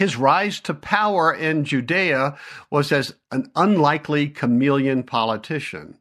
his 0.00 0.16
rise 0.16 0.60
to 0.60 0.72
power 0.72 1.30
in 1.30 1.62
Judea 1.62 2.34
was 2.70 2.90
as 2.90 3.12
an 3.30 3.52
unlikely 3.54 4.30
chameleon 4.30 5.02
politician. 5.02 5.98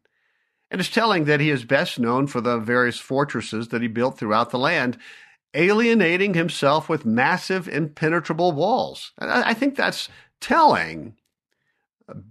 And 0.72 0.80
it's 0.80 0.90
telling 0.90 1.26
that 1.26 1.42
he 1.42 1.50
is 1.50 1.66
best 1.66 2.00
known 2.00 2.26
for 2.26 2.40
the 2.40 2.60
various 2.60 2.98
fortresses 2.98 3.68
that 3.68 3.82
he 3.82 3.90
built 3.90 4.18
throughout 4.18 4.52
the 4.52 4.58
land, 4.58 4.98
alienating 5.54 6.34
himself 6.34 6.88
with 6.88 7.06
massive, 7.06 7.68
impenetrable 7.68 8.54
walls. 8.54 9.12
I 9.20 9.54
think 9.54 9.76
that's 9.76 10.08
telling. 10.40 11.18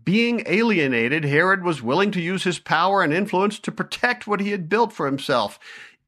Being 0.02 0.44
alienated, 0.46 1.26
Herod 1.26 1.64
was 1.64 1.82
willing 1.82 2.12
to 2.12 2.22
use 2.22 2.44
his 2.44 2.58
power 2.58 3.02
and 3.02 3.12
influence 3.12 3.58
to 3.58 3.70
protect 3.70 4.26
what 4.26 4.40
he 4.40 4.52
had 4.52 4.70
built 4.70 4.94
for 4.94 5.04
himself, 5.04 5.58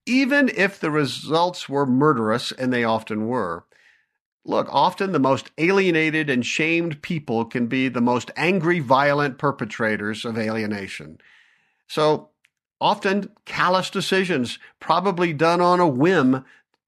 even 0.07 0.51
if 0.57 0.81
the 0.81 0.91
results 0.91 1.69
were 1.69 1.85
murderous, 1.85 2.51
and 2.51 2.73
they 2.73 2.83
often 2.83 3.29
were. 3.29 3.67
Look, 4.45 4.69
often 4.71 5.13
the 5.13 5.19
most 5.19 5.51
alienated 5.59 6.31
and 6.31 6.45
shamed 6.45 7.03
people 7.03 7.45
can 7.45 7.67
be 7.67 7.89
the 7.89 8.01
most 8.01 8.31
angry, 8.37 8.81
violent 8.81 9.39
perpetrators 9.39 10.25
of 10.25 10.39
alienation. 10.39 11.19
So 11.87 12.31
often 12.81 13.31
callous 13.45 13.91
decisions, 13.91 14.59
probably 14.79 15.33
done 15.33 15.61
on 15.61 15.79
a 15.79 15.87
whim 15.87 16.45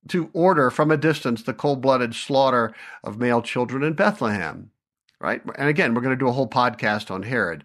to 0.08 0.30
order 0.32 0.70
from 0.70 0.90
a 0.90 0.96
distance 0.96 1.42
the 1.42 1.52
cold 1.52 1.82
blooded 1.82 2.14
slaughter 2.14 2.74
of 3.04 3.18
male 3.18 3.42
children 3.42 3.82
in 3.82 3.92
Bethlehem. 3.92 4.70
Right? 5.20 5.42
And 5.56 5.68
again, 5.68 5.94
we're 5.94 6.00
going 6.00 6.16
to 6.16 6.24
do 6.24 6.28
a 6.28 6.32
whole 6.32 6.48
podcast 6.48 7.10
on 7.10 7.22
Herod. 7.22 7.64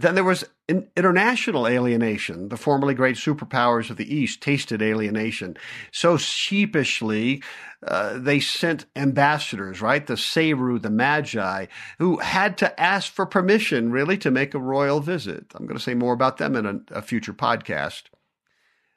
Then 0.00 0.14
there 0.14 0.24
was 0.24 0.44
international 0.68 1.66
alienation. 1.66 2.50
The 2.50 2.56
formerly 2.56 2.94
great 2.94 3.16
superpowers 3.16 3.90
of 3.90 3.96
the 3.96 4.14
East 4.14 4.40
tasted 4.40 4.80
alienation. 4.80 5.56
So 5.90 6.16
sheepishly, 6.16 7.42
uh, 7.84 8.16
they 8.18 8.38
sent 8.38 8.86
ambassadors, 8.94 9.82
right? 9.82 10.06
The 10.06 10.14
Seru, 10.14 10.80
the 10.80 10.90
Magi, 10.90 11.66
who 11.98 12.18
had 12.18 12.56
to 12.58 12.80
ask 12.80 13.12
for 13.12 13.26
permission, 13.26 13.90
really, 13.90 14.16
to 14.18 14.30
make 14.30 14.54
a 14.54 14.60
royal 14.60 15.00
visit. 15.00 15.46
I'm 15.56 15.66
going 15.66 15.76
to 15.76 15.82
say 15.82 15.94
more 15.94 16.12
about 16.12 16.36
them 16.36 16.54
in 16.54 16.66
a, 16.66 16.98
a 16.98 17.02
future 17.02 17.34
podcast. 17.34 18.04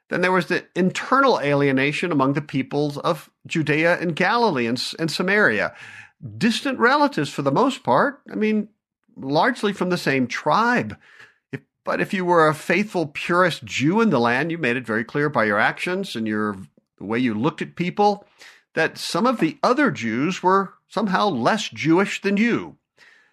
Then 0.08 0.20
there 0.20 0.30
was 0.30 0.46
the 0.46 0.66
internal 0.76 1.40
alienation 1.40 2.12
among 2.12 2.34
the 2.34 2.42
peoples 2.42 2.98
of 2.98 3.30
Judea 3.46 3.98
and 3.98 4.14
Galilee 4.14 4.66
and, 4.66 4.80
and 5.00 5.10
Samaria. 5.10 5.74
Distant 6.38 6.78
relatives 6.78 7.30
for 7.30 7.42
the 7.42 7.50
most 7.50 7.82
part. 7.82 8.20
I 8.30 8.36
mean, 8.36 8.68
largely 9.16 9.72
from 9.72 9.90
the 9.90 9.98
same 9.98 10.26
tribe. 10.26 10.96
If, 11.52 11.60
but 11.84 12.00
if 12.00 12.12
you 12.14 12.24
were 12.24 12.48
a 12.48 12.54
faithful, 12.54 13.06
purist 13.06 13.64
Jew 13.64 14.00
in 14.00 14.10
the 14.10 14.20
land, 14.20 14.50
you 14.50 14.58
made 14.58 14.76
it 14.76 14.86
very 14.86 15.04
clear 15.04 15.28
by 15.28 15.44
your 15.44 15.58
actions 15.58 16.16
and 16.16 16.26
your 16.26 16.56
the 16.98 17.04
way 17.04 17.18
you 17.18 17.34
looked 17.34 17.62
at 17.62 17.76
people 17.76 18.26
that 18.74 18.96
some 18.96 19.26
of 19.26 19.40
the 19.40 19.58
other 19.62 19.90
Jews 19.90 20.42
were 20.42 20.74
somehow 20.88 21.28
less 21.28 21.68
Jewish 21.68 22.22
than 22.22 22.36
you. 22.36 22.76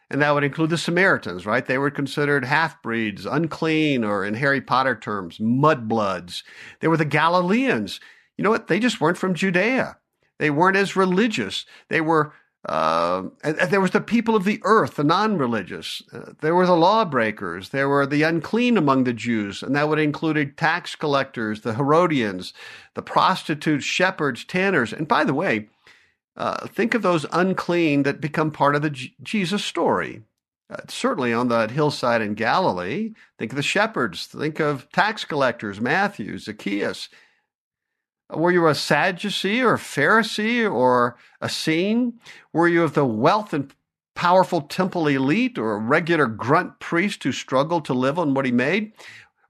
And 0.09 0.21
that 0.21 0.33
would 0.33 0.43
include 0.43 0.71
the 0.71 0.77
Samaritans, 0.77 1.45
right? 1.45 1.65
They 1.65 1.77
were 1.77 1.91
considered 1.91 2.43
half 2.43 2.81
breeds, 2.81 3.25
unclean, 3.27 4.03
or 4.03 4.25
in 4.25 4.33
Harry 4.33 4.59
Potter 4.59 4.95
terms, 4.95 5.37
mudbloods. 5.37 6.41
They 6.79 6.87
were 6.87 6.97
the 6.97 7.05
Galileans. 7.05 7.99
You 8.35 8.43
know 8.43 8.49
what? 8.49 8.67
They 8.67 8.79
just 8.79 8.99
weren't 8.99 9.19
from 9.19 9.35
Judea. 9.35 9.97
They 10.39 10.49
weren't 10.49 10.77
as 10.77 10.95
religious. 10.95 11.65
They 11.89 12.01
were 12.01 12.33
uh, 12.65 13.23
and, 13.41 13.57
and 13.57 13.71
there 13.71 13.79
was 13.79 13.91
the 13.91 14.01
people 14.01 14.35
of 14.35 14.43
the 14.43 14.59
earth, 14.63 14.95
the 14.95 15.03
non-religious. 15.03 16.03
Uh, 16.11 16.33
there 16.41 16.53
were 16.53 16.65
the 16.65 16.75
lawbreakers. 16.75 17.69
There 17.69 17.87
were 17.87 18.05
the 18.05 18.23
unclean 18.23 18.77
among 18.77 19.05
the 19.05 19.13
Jews, 19.13 19.63
and 19.63 19.75
that 19.75 19.87
would 19.87 19.99
include 19.99 20.57
tax 20.57 20.95
collectors, 20.95 21.61
the 21.61 21.75
Herodians, 21.75 22.53
the 22.95 23.01
prostitutes, 23.01 23.85
shepherds, 23.85 24.43
tanners. 24.43 24.91
And 24.91 25.07
by 25.07 25.23
the 25.23 25.33
way, 25.33 25.69
uh, 26.35 26.67
think 26.67 26.93
of 26.93 27.01
those 27.01 27.25
unclean 27.31 28.03
that 28.03 28.21
become 28.21 28.51
part 28.51 28.75
of 28.75 28.81
the 28.81 29.09
Jesus 29.23 29.63
story. 29.63 30.23
Uh, 30.69 30.77
certainly 30.87 31.33
on 31.33 31.47
that 31.47 31.71
hillside 31.71 32.21
in 32.21 32.35
Galilee. 32.35 33.13
Think 33.39 33.53
of 33.53 33.55
the 33.55 33.63
shepherds. 33.63 34.27
Think 34.27 34.59
of 34.59 34.87
tax 34.91 35.25
collectors, 35.25 35.81
Matthew, 35.81 36.37
Zacchaeus. 36.37 37.09
Were 38.31 38.51
you 38.51 38.67
a 38.67 38.75
Sadducee 38.75 39.61
or 39.61 39.73
a 39.73 39.79
Pharisee 39.79 40.71
or 40.71 41.17
a 41.41 41.45
Essene? 41.45 42.19
Were 42.53 42.67
you 42.67 42.83
of 42.83 42.93
the 42.93 43.05
wealth 43.05 43.53
and 43.53 43.73
powerful 44.13 44.61
temple 44.61 45.07
elite 45.07 45.57
or 45.57 45.73
a 45.73 45.79
regular 45.79 46.27
grunt 46.27 46.79
priest 46.79 47.23
who 47.23 47.31
struggled 47.31 47.85
to 47.85 47.93
live 47.93 48.19
on 48.19 48.33
what 48.33 48.45
he 48.45 48.51
made 48.51 48.93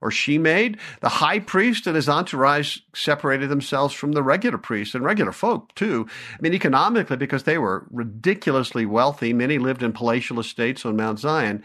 or 0.00 0.10
she 0.10 0.38
made? 0.38 0.78
The 1.02 1.10
high 1.10 1.40
priest 1.40 1.86
and 1.86 1.94
his 1.94 2.08
entourage 2.08 2.78
separated 2.94 3.50
themselves 3.50 3.92
from 3.92 4.12
the 4.12 4.22
regular 4.22 4.56
priests 4.56 4.94
and 4.94 5.04
regular 5.04 5.32
folk 5.32 5.74
too. 5.74 6.06
I 6.32 6.40
mean, 6.40 6.54
economically, 6.54 7.18
because 7.18 7.42
they 7.42 7.58
were 7.58 7.86
ridiculously 7.90 8.86
wealthy. 8.86 9.34
Many 9.34 9.58
lived 9.58 9.82
in 9.82 9.92
palatial 9.92 10.40
estates 10.40 10.86
on 10.86 10.96
Mount 10.96 11.18
Zion, 11.18 11.62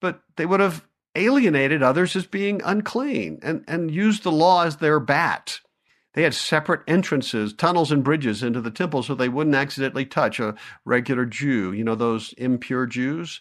but 0.00 0.20
they 0.36 0.44
would 0.44 0.60
have 0.60 0.84
alienated 1.14 1.82
others 1.82 2.14
as 2.14 2.26
being 2.26 2.60
unclean 2.62 3.38
and, 3.42 3.64
and 3.66 3.90
used 3.90 4.22
the 4.22 4.32
law 4.32 4.64
as 4.64 4.76
their 4.76 5.00
bat. 5.00 5.60
They 6.14 6.22
had 6.22 6.34
separate 6.34 6.82
entrances, 6.86 7.52
tunnels, 7.54 7.90
and 7.90 8.04
bridges 8.04 8.42
into 8.42 8.60
the 8.60 8.70
temple 8.70 9.02
so 9.02 9.14
they 9.14 9.28
wouldn't 9.28 9.56
accidentally 9.56 10.04
touch 10.04 10.38
a 10.40 10.54
regular 10.84 11.24
Jew. 11.24 11.72
You 11.72 11.84
know, 11.84 11.94
those 11.94 12.34
impure 12.34 12.86
Jews? 12.86 13.40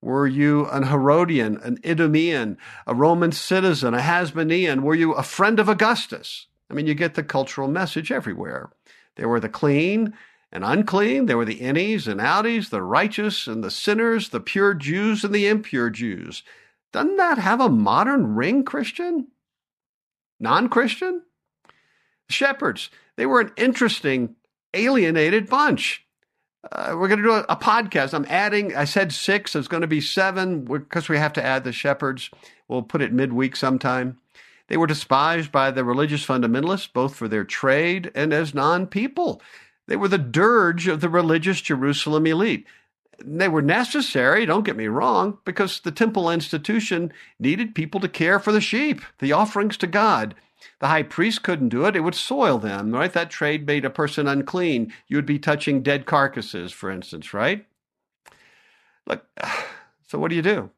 Were 0.00 0.26
you 0.26 0.66
an 0.70 0.84
Herodian, 0.84 1.58
an 1.62 1.78
Idumean, 1.84 2.58
a 2.86 2.94
Roman 2.94 3.32
citizen, 3.32 3.94
a 3.94 3.98
Hasmonean? 3.98 4.82
Were 4.82 4.94
you 4.94 5.12
a 5.12 5.22
friend 5.22 5.58
of 5.58 5.68
Augustus? 5.68 6.46
I 6.70 6.74
mean, 6.74 6.86
you 6.86 6.94
get 6.94 7.14
the 7.14 7.22
cultural 7.22 7.68
message 7.68 8.10
everywhere. 8.10 8.70
There 9.16 9.28
were 9.28 9.40
the 9.40 9.48
clean 9.48 10.14
and 10.52 10.64
unclean. 10.64 11.26
There 11.26 11.36
were 11.36 11.44
the 11.44 11.60
innies 11.60 12.06
and 12.06 12.20
outies, 12.20 12.70
the 12.70 12.82
righteous 12.82 13.46
and 13.46 13.62
the 13.62 13.70
sinners, 13.70 14.30
the 14.30 14.40
pure 14.40 14.74
Jews 14.74 15.24
and 15.24 15.34
the 15.34 15.46
impure 15.46 15.90
Jews. 15.90 16.42
Doesn't 16.92 17.16
that 17.16 17.38
have 17.38 17.60
a 17.60 17.68
modern 17.68 18.34
ring, 18.34 18.64
Christian? 18.64 19.28
Non 20.38 20.68
Christian? 20.68 21.22
Shepherds. 22.28 22.90
They 23.16 23.26
were 23.26 23.40
an 23.40 23.52
interesting, 23.56 24.36
alienated 24.74 25.48
bunch. 25.48 26.04
Uh, 26.72 26.96
we're 26.98 27.08
going 27.08 27.22
to 27.22 27.28
do 27.28 27.32
a, 27.32 27.46
a, 27.48 27.56
podcast. 27.56 28.12
I'm 28.12 28.26
adding, 28.28 28.74
I 28.74 28.84
said 28.84 29.12
six, 29.12 29.54
it's 29.54 29.68
going 29.68 29.82
to 29.82 29.86
be 29.86 30.00
seven 30.00 30.64
because 30.64 31.08
we 31.08 31.16
have 31.16 31.32
to 31.34 31.44
add 31.44 31.64
the 31.64 31.72
shepherds. 31.72 32.30
We'll 32.68 32.82
put 32.82 33.02
it 33.02 33.12
midweek 33.12 33.54
sometime. 33.54 34.18
They 34.68 34.76
were 34.76 34.88
despised 34.88 35.52
by 35.52 35.70
the 35.70 35.84
religious 35.84 36.26
fundamentalists, 36.26 36.92
both 36.92 37.14
for 37.14 37.28
their 37.28 37.44
trade 37.44 38.10
and 38.14 38.32
as 38.32 38.54
non 38.54 38.86
people. 38.86 39.40
They 39.86 39.96
were 39.96 40.08
the 40.08 40.18
dirge 40.18 40.88
of 40.88 41.00
the 41.00 41.08
religious 41.08 41.60
Jerusalem 41.60 42.26
elite. 42.26 42.66
They 43.24 43.48
were 43.48 43.62
necessary, 43.62 44.44
don't 44.44 44.64
get 44.64 44.76
me 44.76 44.88
wrong, 44.88 45.38
because 45.44 45.80
the 45.80 45.92
temple 45.92 46.30
institution 46.30 47.12
needed 47.38 47.74
people 47.74 48.00
to 48.00 48.08
care 48.08 48.38
for 48.38 48.52
the 48.52 48.60
sheep, 48.60 49.00
the 49.20 49.32
offerings 49.32 49.76
to 49.78 49.86
God. 49.86 50.34
The 50.80 50.88
high 50.88 51.02
priest 51.02 51.42
couldn't 51.42 51.70
do 51.70 51.84
it. 51.86 51.96
It 51.96 52.00
would 52.00 52.14
soil 52.14 52.58
them, 52.58 52.92
right? 52.92 53.12
That 53.12 53.30
trade 53.30 53.66
made 53.66 53.84
a 53.84 53.90
person 53.90 54.26
unclean. 54.26 54.92
You 55.08 55.16
would 55.16 55.26
be 55.26 55.38
touching 55.38 55.82
dead 55.82 56.06
carcasses, 56.06 56.72
for 56.72 56.90
instance, 56.90 57.32
right? 57.32 57.66
Look, 59.06 59.24
so 60.06 60.18
what 60.18 60.28
do 60.28 60.36
you 60.36 60.42
do? 60.42 60.70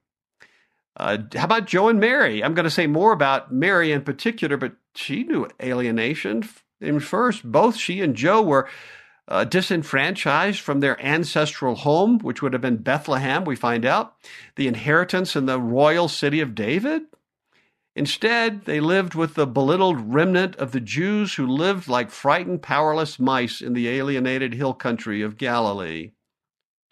Uh, 0.96 1.18
how 1.36 1.44
about 1.44 1.66
Joe 1.66 1.88
and 1.88 2.00
Mary? 2.00 2.42
I'm 2.42 2.54
going 2.54 2.64
to 2.64 2.70
say 2.70 2.86
more 2.86 3.12
about 3.12 3.52
Mary 3.52 3.92
in 3.92 4.02
particular, 4.02 4.56
but 4.56 4.72
she 4.94 5.22
knew 5.22 5.48
alienation. 5.62 6.48
In 6.80 7.00
first, 7.00 7.44
both 7.50 7.76
she 7.76 8.00
and 8.00 8.16
Joe 8.16 8.42
were 8.42 8.68
uh, 9.28 9.44
disenfranchised 9.44 10.60
from 10.60 10.80
their 10.80 11.00
ancestral 11.04 11.76
home, 11.76 12.18
which 12.18 12.42
would 12.42 12.52
have 12.52 12.62
been 12.62 12.78
Bethlehem, 12.78 13.44
we 13.44 13.56
find 13.56 13.84
out, 13.84 14.14
the 14.56 14.66
inheritance 14.66 15.36
in 15.36 15.46
the 15.46 15.60
royal 15.60 16.08
city 16.08 16.40
of 16.40 16.54
David. 16.54 17.02
Instead, 17.98 18.64
they 18.64 18.78
lived 18.78 19.16
with 19.16 19.34
the 19.34 19.44
belittled 19.44 20.14
remnant 20.14 20.54
of 20.54 20.70
the 20.70 20.78
Jews 20.78 21.34
who 21.34 21.44
lived 21.44 21.88
like 21.88 22.10
frightened, 22.10 22.62
powerless 22.62 23.18
mice 23.18 23.60
in 23.60 23.72
the 23.72 23.88
alienated 23.88 24.54
hill 24.54 24.72
country 24.72 25.20
of 25.20 25.36
Galilee. 25.36 26.12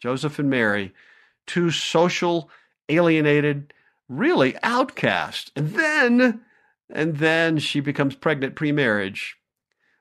Joseph 0.02 0.40
and 0.40 0.50
Mary, 0.50 0.92
two 1.46 1.70
social, 1.70 2.50
alienated, 2.88 3.72
really 4.08 4.56
outcast. 4.64 5.52
And 5.54 5.74
then, 5.74 6.40
and 6.90 7.18
then 7.18 7.58
she 7.58 7.78
becomes 7.78 8.16
pregnant 8.16 8.56
pre-marriage 8.56 9.36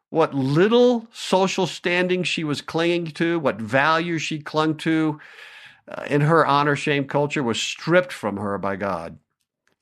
what 0.10 0.34
little 0.34 1.06
social 1.12 1.68
standing 1.68 2.24
she 2.24 2.44
was 2.44 2.62
clinging 2.62 3.08
to, 3.08 3.38
what 3.38 3.60
value 3.60 4.18
she 4.18 4.40
clung 4.40 4.76
to 4.78 5.20
uh, 5.88 6.06
in 6.08 6.22
her 6.22 6.46
honor 6.48 6.76
shame 6.76 7.06
culture 7.06 7.44
was 7.44 7.62
stripped 7.62 8.14
from 8.14 8.38
her 8.38 8.58
by 8.58 8.76
God. 8.76 9.20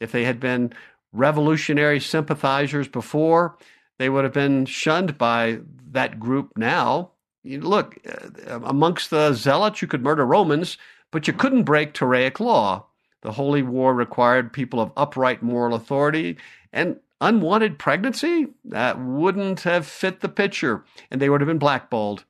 If 0.02 0.12
they 0.12 0.26
had 0.26 0.42
been 0.42 0.74
revolutionary 1.14 2.00
sympathizers 2.00 2.88
before, 2.88 3.58
they 4.00 4.10
would 4.10 4.24
have 4.24 4.34
been 4.34 4.66
shunned 4.66 5.18
by 5.18 5.60
that 5.92 6.20
group 6.20 6.58
now. 6.58 7.12
You 7.44 7.62
look, 7.62 7.98
uh, 8.06 8.60
amongst 8.64 9.10
the 9.10 9.34
zealots, 9.34 9.82
you 9.82 9.88
could 9.88 10.04
murder 10.04 10.26
Romans, 10.26 10.78
but 11.12 11.28
you 11.28 11.34
couldn't 11.34 11.64
break 11.64 11.94
Toraic 11.94 12.40
law. 12.40 12.88
The 13.22 13.34
Holy 13.34 13.62
War 13.62 13.94
required 13.94 14.52
people 14.52 14.82
of 14.82 14.92
upright 14.98 15.44
moral 15.44 15.76
authority, 15.76 16.38
and 16.74 17.00
unwanted 17.22 17.80
pregnancy, 17.80 18.48
that 18.66 19.00
wouldn't 19.00 19.62
have 19.62 19.86
fit 19.86 20.20
the 20.20 20.30
picture, 20.30 20.84
and 21.10 21.22
they 21.22 21.30
would 21.30 21.40
have 21.40 21.48
been 21.48 21.58
blackballed, 21.58 22.26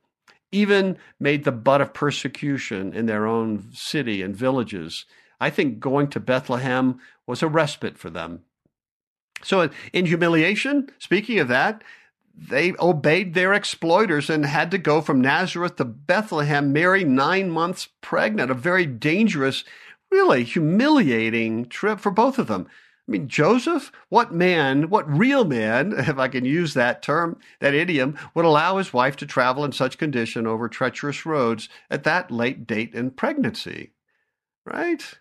even 0.52 0.96
made 1.18 1.44
the 1.44 1.52
butt 1.52 1.80
of 1.80 1.94
persecution 1.94 2.92
in 2.92 3.06
their 3.06 3.26
own 3.26 3.64
city 3.72 4.22
and 4.22 4.36
villages. 4.36 5.04
I 5.40 5.50
think 5.50 5.80
going 5.80 6.08
to 6.10 6.20
Bethlehem 6.20 7.00
was 7.26 7.42
a 7.42 7.48
respite 7.48 7.98
for 7.98 8.10
them. 8.10 8.42
So, 9.42 9.68
in 9.92 10.06
humiliation, 10.06 10.90
speaking 10.98 11.38
of 11.38 11.48
that, 11.48 11.82
they 12.36 12.74
obeyed 12.80 13.34
their 13.34 13.52
exploiters 13.52 14.28
and 14.28 14.44
had 14.44 14.70
to 14.72 14.78
go 14.78 15.00
from 15.00 15.20
Nazareth 15.20 15.76
to 15.76 15.84
Bethlehem, 15.84 16.72
Mary 16.72 17.04
nine 17.04 17.50
months 17.50 17.88
pregnant, 18.00 18.50
a 18.50 18.54
very 18.54 18.86
dangerous, 18.86 19.64
really 20.10 20.44
humiliating 20.44 21.66
trip 21.66 22.00
for 22.00 22.10
both 22.10 22.38
of 22.38 22.48
them. 22.48 22.66
I 23.06 23.12
mean, 23.12 23.28
Joseph, 23.28 23.92
what 24.08 24.32
man, 24.32 24.88
what 24.88 25.08
real 25.08 25.44
man, 25.44 25.92
if 25.96 26.18
I 26.18 26.28
can 26.28 26.44
use 26.44 26.74
that 26.74 27.02
term, 27.02 27.38
that 27.60 27.74
idiom, 27.74 28.18
would 28.34 28.44
allow 28.44 28.78
his 28.78 28.92
wife 28.92 29.16
to 29.16 29.26
travel 29.26 29.64
in 29.64 29.72
such 29.72 29.98
condition 29.98 30.46
over 30.46 30.68
treacherous 30.68 31.26
roads 31.26 31.68
at 31.90 32.04
that 32.04 32.30
late 32.30 32.66
date 32.66 32.94
in 32.94 33.10
pregnancy? 33.10 33.92
Right? 34.64 35.18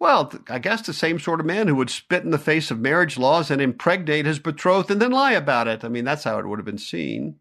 Well, 0.00 0.32
I 0.48 0.58
guess 0.58 0.82
the 0.82 0.92
same 0.92 1.18
sort 1.18 1.40
of 1.40 1.46
man 1.46 1.68
who 1.68 1.76
would 1.76 1.90
spit 1.90 2.24
in 2.24 2.30
the 2.30 2.38
face 2.38 2.70
of 2.70 2.80
marriage 2.80 3.16
laws 3.16 3.50
and 3.50 3.62
impregnate 3.62 4.26
his 4.26 4.38
betrothed 4.38 4.90
and 4.90 5.00
then 5.00 5.12
lie 5.12 5.32
about 5.32 5.68
it. 5.68 5.84
I 5.84 5.88
mean, 5.88 6.04
that's 6.04 6.24
how 6.24 6.38
it 6.38 6.46
would 6.46 6.58
have 6.58 6.66
been 6.66 6.78
seen. 6.78 7.36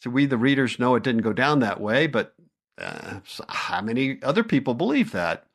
So 0.00 0.10
we, 0.10 0.26
the 0.26 0.38
readers, 0.38 0.78
know 0.78 0.94
it 0.94 1.02
didn't 1.02 1.22
go 1.22 1.32
down 1.32 1.60
that 1.60 1.80
way, 1.80 2.06
but 2.06 2.34
uh, 2.80 3.20
how 3.48 3.82
many 3.82 4.22
other 4.22 4.44
people 4.44 4.74
believe 4.74 5.12
that? 5.12 5.46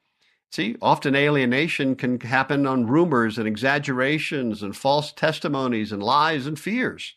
See, 0.51 0.75
often 0.81 1.15
alienation 1.15 1.95
can 1.95 2.19
happen 2.19 2.65
on 2.65 2.87
rumors 2.87 3.37
and 3.37 3.47
exaggerations 3.47 4.61
and 4.63 4.75
false 4.75 5.11
testimonies 5.11 5.91
and 5.91 6.01
lies 6.01 6.45
and 6.45 6.57
fears. 6.57 7.15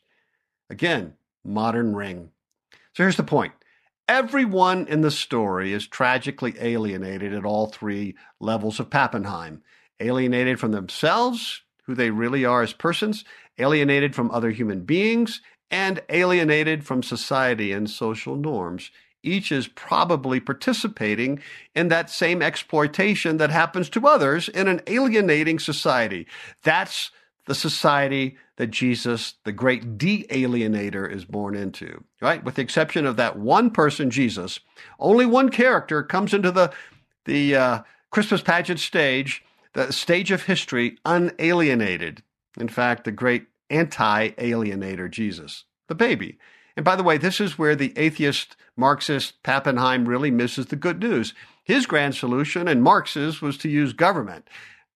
Again, 0.70 1.14
modern 1.44 1.94
ring. 1.94 2.30
So 2.94 3.04
here's 3.04 3.16
the 3.16 3.22
point 3.22 3.52
everyone 4.08 4.86
in 4.88 5.02
the 5.02 5.10
story 5.10 5.72
is 5.72 5.86
tragically 5.86 6.54
alienated 6.60 7.34
at 7.34 7.44
all 7.44 7.66
three 7.66 8.16
levels 8.40 8.80
of 8.80 8.90
Pappenheim 8.90 9.62
alienated 10.00 10.58
from 10.58 10.72
themselves, 10.72 11.62
who 11.84 11.94
they 11.94 12.10
really 12.10 12.44
are 12.44 12.62
as 12.62 12.72
persons, 12.72 13.24
alienated 13.58 14.14
from 14.14 14.30
other 14.30 14.50
human 14.50 14.84
beings, 14.84 15.40
and 15.70 16.00
alienated 16.08 16.84
from 16.84 17.02
society 17.02 17.72
and 17.72 17.90
social 17.90 18.36
norms 18.36 18.90
each 19.22 19.50
is 19.50 19.66
probably 19.66 20.40
participating 20.40 21.40
in 21.74 21.88
that 21.88 22.10
same 22.10 22.42
exploitation 22.42 23.36
that 23.38 23.50
happens 23.50 23.88
to 23.90 24.06
others 24.06 24.48
in 24.48 24.68
an 24.68 24.80
alienating 24.86 25.58
society. 25.58 26.26
That's 26.62 27.10
the 27.48 27.54
society 27.54 28.36
that 28.56 28.66
Jesus, 28.66 29.34
the 29.44 29.52
great 29.52 29.96
de 29.96 30.24
alienator, 30.24 31.10
is 31.10 31.24
born 31.24 31.54
into, 31.54 32.04
right? 32.20 32.44
With 32.44 32.56
the 32.56 32.62
exception 32.62 33.06
of 33.06 33.16
that 33.16 33.38
one 33.38 33.70
person, 33.70 34.10
Jesus, 34.10 34.60
only 35.00 35.24
one 35.24 35.48
character 35.48 36.02
comes 36.02 36.34
into 36.34 36.52
the, 36.52 36.70
the 37.24 37.56
uh, 37.56 37.82
Christmas 38.10 38.42
pageant 38.42 38.80
stage, 38.80 39.42
the 39.72 39.92
stage 39.94 40.30
of 40.30 40.42
history, 40.42 40.98
unalienated. 41.06 42.22
In 42.60 42.68
fact, 42.68 43.04
the 43.04 43.12
great 43.12 43.46
anti 43.70 44.28
alienator, 44.32 45.10
Jesus, 45.10 45.64
the 45.88 45.94
baby. 45.94 46.38
And 46.76 46.84
by 46.84 46.96
the 46.96 47.02
way, 47.02 47.16
this 47.16 47.40
is 47.40 47.58
where 47.58 47.74
the 47.74 47.94
atheist 47.96 48.56
Marxist 48.76 49.42
Pappenheim 49.42 50.06
really 50.06 50.30
misses 50.30 50.66
the 50.66 50.76
good 50.76 51.00
news. 51.00 51.32
His 51.64 51.86
grand 51.86 52.14
solution, 52.14 52.68
and 52.68 52.82
Marx's, 52.82 53.40
was 53.40 53.56
to 53.58 53.70
use 53.70 53.94
government 53.94 54.48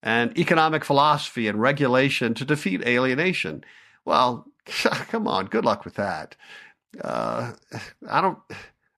and 0.03 0.37
economic 0.37 0.85
philosophy 0.85 1.47
and 1.47 1.61
regulation 1.61 2.35
to 2.35 2.45
defeat 2.45 2.83
alienation. 2.87 3.65
Well, 4.05 4.49
come 4.67 5.29
on, 5.29 5.47
good 5.47 5.65
luck 5.65 5.85
with 5.85 5.95
that. 5.95 6.37
Uh, 7.01 7.53
I 8.09 8.21
don't, 8.21 8.39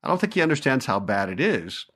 I 0.03 0.09
don't 0.09 0.21
think 0.21 0.35
he 0.35 0.43
understands 0.43 0.87
how 0.87 1.01
bad 1.01 1.29
it 1.29 1.41
is. 1.41 1.87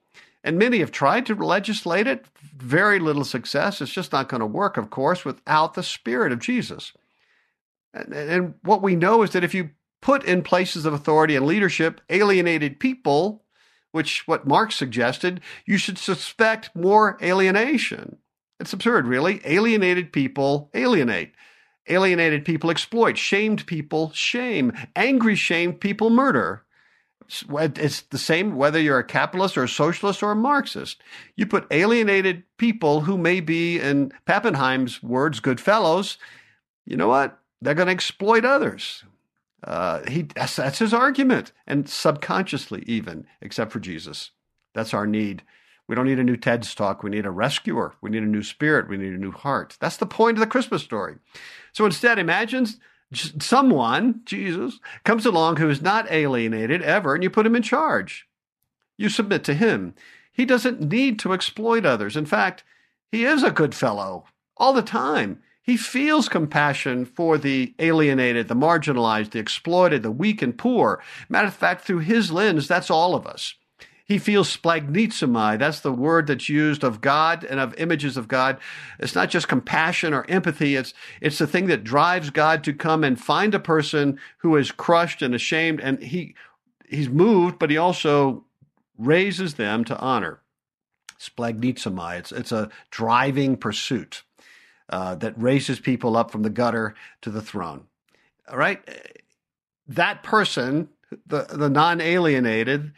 And 0.44 0.59
many 0.59 0.79
have 0.79 0.92
tried 0.92 1.27
to 1.27 1.35
legislate 1.35 2.07
it. 2.07 2.27
Very 2.57 2.99
little 3.01 3.25
success. 3.25 3.81
It's 3.81 3.92
just 3.92 4.12
not 4.12 4.29
going 4.29 4.40
to 4.40 4.47
work, 4.47 4.77
of 4.77 4.90
course, 4.90 5.25
without 5.25 5.75
the 5.75 5.83
spirit 5.83 6.33
of 6.33 6.38
Jesus. 6.38 6.92
And, 7.92 8.14
and 8.14 8.55
what 8.62 8.83
we 8.83 8.94
know 8.94 9.23
is 9.23 9.31
that 9.31 9.44
if 9.44 9.55
you 9.55 9.71
put 10.01 10.25
in 10.25 10.42
places 10.42 10.87
of 10.87 10.94
authority 10.94 11.35
and 11.35 11.44
leadership 11.44 12.01
alienated 12.09 12.79
people, 12.79 13.44
which 13.90 14.27
what 14.29 14.47
Marx 14.47 14.77
suggested, 14.77 15.40
you 15.66 15.77
should 15.77 15.99
suspect 15.99 16.75
more 16.77 17.18
alienation. 17.21 18.18
It's 18.61 18.73
absurd, 18.73 19.07
really. 19.07 19.40
Alienated 19.44 20.12
people 20.12 20.71
alienate. 20.75 21.33
Alienated 21.88 22.44
people 22.44 22.71
exploit. 22.71 23.16
Shamed 23.16 23.66
people 23.66 24.11
shame. 24.12 24.73
Angry, 24.97 25.35
shamed 25.35 25.81
people 25.81 26.11
murder. 26.11 26.64
It's 27.51 28.03
the 28.03 28.18
same 28.18 28.57
whether 28.57 28.81
you're 28.81 28.99
a 28.99 29.05
capitalist 29.05 29.59
or 29.59 29.64
a 29.64 29.68
socialist 29.68 30.23
or 30.23 30.31
a 30.31 30.37
Marxist. 30.37 31.03
You 31.37 31.47
put 31.47 31.66
alienated 31.71 32.42
people 32.57 33.03
who 33.03 33.18
may 33.18 33.40
be, 33.40 33.79
in 33.79 34.12
Pappenheim's 34.25 35.03
words, 35.03 35.40
good 35.40 35.61
fellows. 35.61 36.16
You 36.87 36.97
know 36.97 37.09
what? 37.09 37.38
They're 37.61 37.75
going 37.75 37.87
to 37.88 37.92
exploit 37.92 38.44
others. 38.44 39.05
Uh, 39.62 40.09
he 40.09 40.23
that's, 40.23 40.57
that's 40.57 40.79
his 40.79 40.94
argument, 40.94 41.53
and 41.66 41.88
subconsciously 41.88 42.85
even, 42.87 43.27
except 43.40 43.73
for 43.73 43.81
Jesus. 43.81 44.31
That's 44.73 44.94
our 44.94 45.07
need. 45.07 45.42
We 45.88 45.94
don't 45.94 46.07
need 46.07 46.18
a 46.18 46.24
new 46.24 46.37
TED's 46.37 46.74
talk. 46.74 47.03
We 47.03 47.11
need 47.11 47.27
a 47.27 47.31
rescuer. 47.31 47.94
We 48.03 48.11
need 48.11 48.22
a 48.22 48.27
new 48.27 48.42
spirit. 48.42 48.88
We 48.88 48.98
need 48.98 49.14
a 49.14 49.18
new 49.18 49.33
heart. 49.33 49.77
That's 49.81 49.96
the 49.96 50.07
point 50.07 50.37
of 50.37 50.40
the 50.40 50.46
Christmas 50.46 50.83
story. 50.83 51.16
So 51.72 51.87
instead, 51.87 52.18
imagine 52.18 52.66
someone, 53.12 54.20
Jesus, 54.24 54.81
comes 55.05 55.24
along 55.24 55.57
who 55.57 55.70
is 55.70 55.81
not 55.81 56.11
alienated 56.11 56.83
ever, 56.83 57.14
and 57.14 57.22
you 57.22 57.31
put 57.31 57.46
him 57.46 57.57
in 57.57 57.62
charge. 57.62 58.29
You 58.98 59.09
submit 59.09 59.44
to 59.44 59.55
him. 59.55 59.94
He 60.31 60.44
doesn't 60.44 60.81
need 60.81 61.18
to 61.20 61.33
exploit 61.33 61.87
others. 61.87 62.16
In 62.16 62.27
fact, 62.27 62.64
he 63.11 63.24
is 63.24 63.42
a 63.42 63.51
good 63.51 63.74
fellow 63.74 64.27
all 64.59 64.74
the 64.74 64.83
time. 64.83 65.40
He 65.62 65.77
feels 65.77 66.29
compassion 66.29 67.05
for 67.05 67.38
the 67.38 67.74
alienated, 67.79 68.48
the 68.48 68.55
marginalized, 68.55 69.31
the 69.31 69.38
exploited, 69.38 70.03
the 70.03 70.11
weak 70.11 70.42
and 70.42 70.57
poor. 70.57 71.03
Matter 71.29 71.48
of 71.48 71.55
fact, 71.55 71.85
through 71.85 72.01
his 72.01 72.31
lens, 72.31 72.68
that's 72.68 72.90
all 72.90 73.14
of 73.14 73.27
us. 73.27 73.55
He 74.09 74.16
feels 74.16 74.57
splanchnizomai. 74.57 75.59
That's 75.59 75.81
the 75.81 75.92
word 75.92 76.29
that's 76.29 76.49
used 76.49 76.83
of 76.83 77.03
God 77.03 77.44
and 77.44 77.61
of 77.61 77.75
images 77.77 78.16
of 78.16 78.27
God. 78.27 78.59
It's 78.99 79.14
not 79.14 79.29
just 79.29 79.49
compassion 79.49 80.14
or 80.14 80.25
empathy. 80.31 80.77
It's, 80.77 80.94
it's 81.21 81.37
the 81.37 81.47
thing 81.47 81.66
that 81.66 81.85
drives 81.85 82.31
God 82.31 82.64
to 82.64 82.73
come 82.73 83.05
and 83.05 83.21
find 83.21 83.55
a 83.55 83.61
person 83.61 84.18
who 84.38 84.57
is 84.57 84.73
crushed 84.73 85.21
and 85.21 85.35
ashamed. 85.35 85.81
And 85.81 86.03
he, 86.03 86.35
he's 86.88 87.11
moved, 87.11 87.59
but 87.59 87.68
he 87.71 87.77
also 87.77 88.47
raises 88.97 89.55
them 89.55 89.85
to 89.85 89.99
honor. 89.99 90.40
Splanchnizomai. 91.21 92.18
It's, 92.18 92.33
it's 92.33 92.53
a 92.53 92.71
driving 92.90 93.59
pursuit 93.59 94.23
uh, 94.88 95.16
that 95.16 95.35
raises 95.37 95.81
people 95.81 96.16
up 96.16 96.31
from 96.31 96.44
the 96.44 96.51
gutter 96.51 96.94
to 97.21 97.31
the 97.31 97.42
throne. 97.42 97.85
All 98.51 98.57
right? 98.57 98.81
That 99.87 100.23
person, 100.23 100.88
the, 101.27 101.42
the 101.42 101.68
non 101.68 102.01
alienated, 102.01 102.94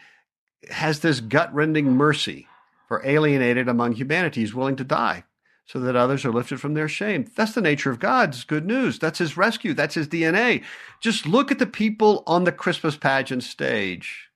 has 0.68 1.00
this 1.00 1.20
gut 1.20 1.52
rending 1.54 1.92
mercy 1.92 2.46
for 2.88 3.04
alienated 3.06 3.68
among 3.68 3.92
humanity. 3.92 4.40
He's 4.40 4.54
willing 4.54 4.76
to 4.76 4.84
die 4.84 5.24
so 5.66 5.78
that 5.78 5.94
others 5.94 6.24
are 6.24 6.32
lifted 6.32 6.60
from 6.60 6.74
their 6.74 6.88
shame. 6.88 7.30
That's 7.36 7.52
the 7.52 7.60
nature 7.60 7.90
of 7.90 8.00
God's 8.00 8.42
good 8.44 8.66
news. 8.66 8.98
That's 8.98 9.20
his 9.20 9.36
rescue. 9.36 9.72
That's 9.72 9.94
his 9.94 10.08
DNA. 10.08 10.64
Just 11.00 11.26
look 11.26 11.52
at 11.52 11.60
the 11.60 11.66
people 11.66 12.24
on 12.26 12.44
the 12.44 12.52
Christmas 12.52 12.96
pageant 12.96 13.44
stage 13.44 14.30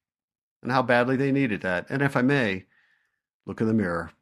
and 0.62 0.70
how 0.70 0.82
badly 0.82 1.16
they 1.16 1.32
needed 1.32 1.60
that. 1.62 1.86
And 1.90 2.02
if 2.02 2.16
I 2.16 2.22
may, 2.22 2.66
look 3.46 3.60
in 3.60 3.66
the 3.66 3.74
mirror. 3.74 4.12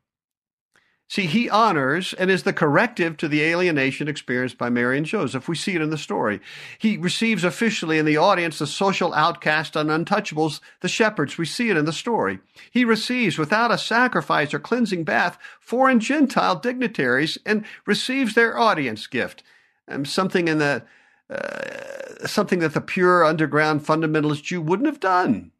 See, 1.12 1.26
he 1.26 1.50
honors 1.50 2.14
and 2.14 2.30
is 2.30 2.44
the 2.44 2.54
corrective 2.54 3.18
to 3.18 3.28
the 3.28 3.42
alienation 3.42 4.08
experienced 4.08 4.56
by 4.56 4.70
Mary 4.70 4.96
and 4.96 5.04
Joseph. 5.04 5.46
We 5.46 5.56
see 5.56 5.74
it 5.74 5.82
in 5.82 5.90
the 5.90 5.98
story. 5.98 6.40
He 6.78 6.96
receives 6.96 7.44
officially 7.44 7.98
in 7.98 8.06
the 8.06 8.16
audience 8.16 8.58
the 8.58 8.66
social 8.66 9.12
outcast 9.12 9.76
and 9.76 9.90
untouchables, 9.90 10.60
the 10.80 10.88
shepherds. 10.88 11.36
We 11.36 11.44
see 11.44 11.68
it 11.68 11.76
in 11.76 11.84
the 11.84 11.92
story. 11.92 12.38
He 12.70 12.86
receives, 12.86 13.36
without 13.36 13.70
a 13.70 13.76
sacrifice 13.76 14.54
or 14.54 14.58
cleansing 14.58 15.04
bath, 15.04 15.36
foreign 15.60 16.00
Gentile 16.00 16.56
dignitaries 16.56 17.36
and 17.44 17.66
receives 17.84 18.34
their 18.34 18.58
audience 18.58 19.06
gift. 19.06 19.42
And 19.86 20.08
something 20.08 20.48
in 20.48 20.60
the 20.60 20.82
uh, 21.28 22.26
something 22.26 22.60
that 22.60 22.72
the 22.72 22.80
pure 22.80 23.22
underground 23.22 23.84
fundamentalist 23.84 24.44
Jew 24.44 24.62
wouldn't 24.62 24.88
have 24.88 25.00
done. 25.00 25.52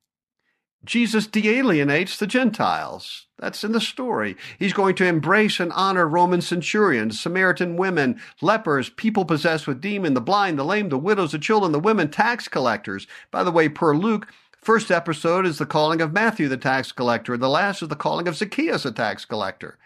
Jesus 0.85 1.27
de-alienates 1.29 2.18
the 2.18 2.27
Gentiles. 2.27 3.27
That's 3.38 3.62
in 3.62 3.73
the 3.73 3.81
story. 3.81 4.37
He's 4.59 4.73
going 4.73 4.97
to 4.97 5.05
embrace 5.05 5.61
and 5.61 5.73
honor 5.73 6.09
Roman 6.09 6.40
centurions, 6.40 7.21
Samaritan 7.21 7.77
women, 7.77 8.21
lepers, 8.40 8.90
people 8.90 9.25
possessed 9.25 9.66
with 9.66 9.81
demon, 9.81 10.14
the 10.14 10.21
blind, 10.21 10.59
the 10.59 10.64
lame, 10.64 10.88
the 10.88 10.99
widows, 10.99 11.33
the 11.33 11.38
children, 11.38 11.73
the 11.73 11.79
women, 11.79 12.09
tax 12.09 12.49
collectors. 12.49 13.07
By 13.31 13.45
the 13.45 13.53
way, 13.53 13.68
per 13.68 13.97
Luke, 13.97 14.27
first 14.57 14.90
episode 14.90 15.47
is 15.47 15.59
the 15.59 15.66
calling 15.66 16.01
of 16.01 16.12
Matthew, 16.12 16.49
the 16.49 16.57
tax 16.57 16.90
collector. 16.90 17.35
And 17.35 17.42
the 17.42 17.49
last 17.49 17.83
is 17.83 17.88
the 17.88 17.97
calling 17.97 18.27
of 18.27 18.37
Zacchaeus, 18.37 18.85
a 18.85 18.92
tax 18.92 19.25
collector. 19.25 19.79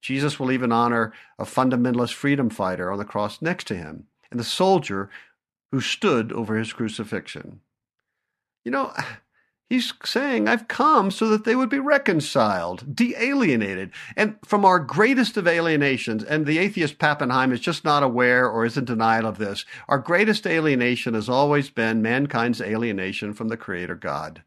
Jesus 0.00 0.40
will 0.40 0.50
even 0.50 0.72
honor 0.72 1.12
a 1.38 1.44
fundamentalist 1.44 2.14
freedom 2.14 2.50
fighter 2.50 2.90
on 2.90 2.98
the 2.98 3.04
cross 3.04 3.40
next 3.40 3.68
to 3.68 3.76
him 3.76 4.08
and 4.32 4.40
the 4.40 4.44
soldier 4.44 5.08
who 5.70 5.80
stood 5.80 6.32
over 6.32 6.56
his 6.56 6.72
crucifixion. 6.72 7.60
You 8.64 8.72
know, 8.72 8.92
He's 9.72 9.90
saying, 10.04 10.48
I've 10.48 10.68
come 10.68 11.10
so 11.10 11.28
that 11.28 11.44
they 11.44 11.56
would 11.56 11.70
be 11.70 11.78
reconciled, 11.78 12.94
de 12.94 13.14
alienated. 13.16 13.90
And 14.18 14.36
from 14.44 14.66
our 14.66 14.78
greatest 14.78 15.38
of 15.38 15.48
alienations, 15.48 16.22
and 16.22 16.44
the 16.44 16.58
atheist 16.58 16.98
Pappenheim 16.98 17.54
is 17.54 17.60
just 17.60 17.82
not 17.82 18.02
aware 18.02 18.46
or 18.46 18.66
is 18.66 18.76
in 18.76 18.84
denial 18.84 19.24
of 19.24 19.38
this, 19.38 19.64
our 19.88 19.98
greatest 19.98 20.46
alienation 20.46 21.14
has 21.14 21.26
always 21.26 21.70
been 21.70 22.02
mankind's 22.02 22.60
alienation 22.60 23.32
from 23.32 23.48
the 23.48 23.56
Creator 23.56 23.94
God. 23.94 24.42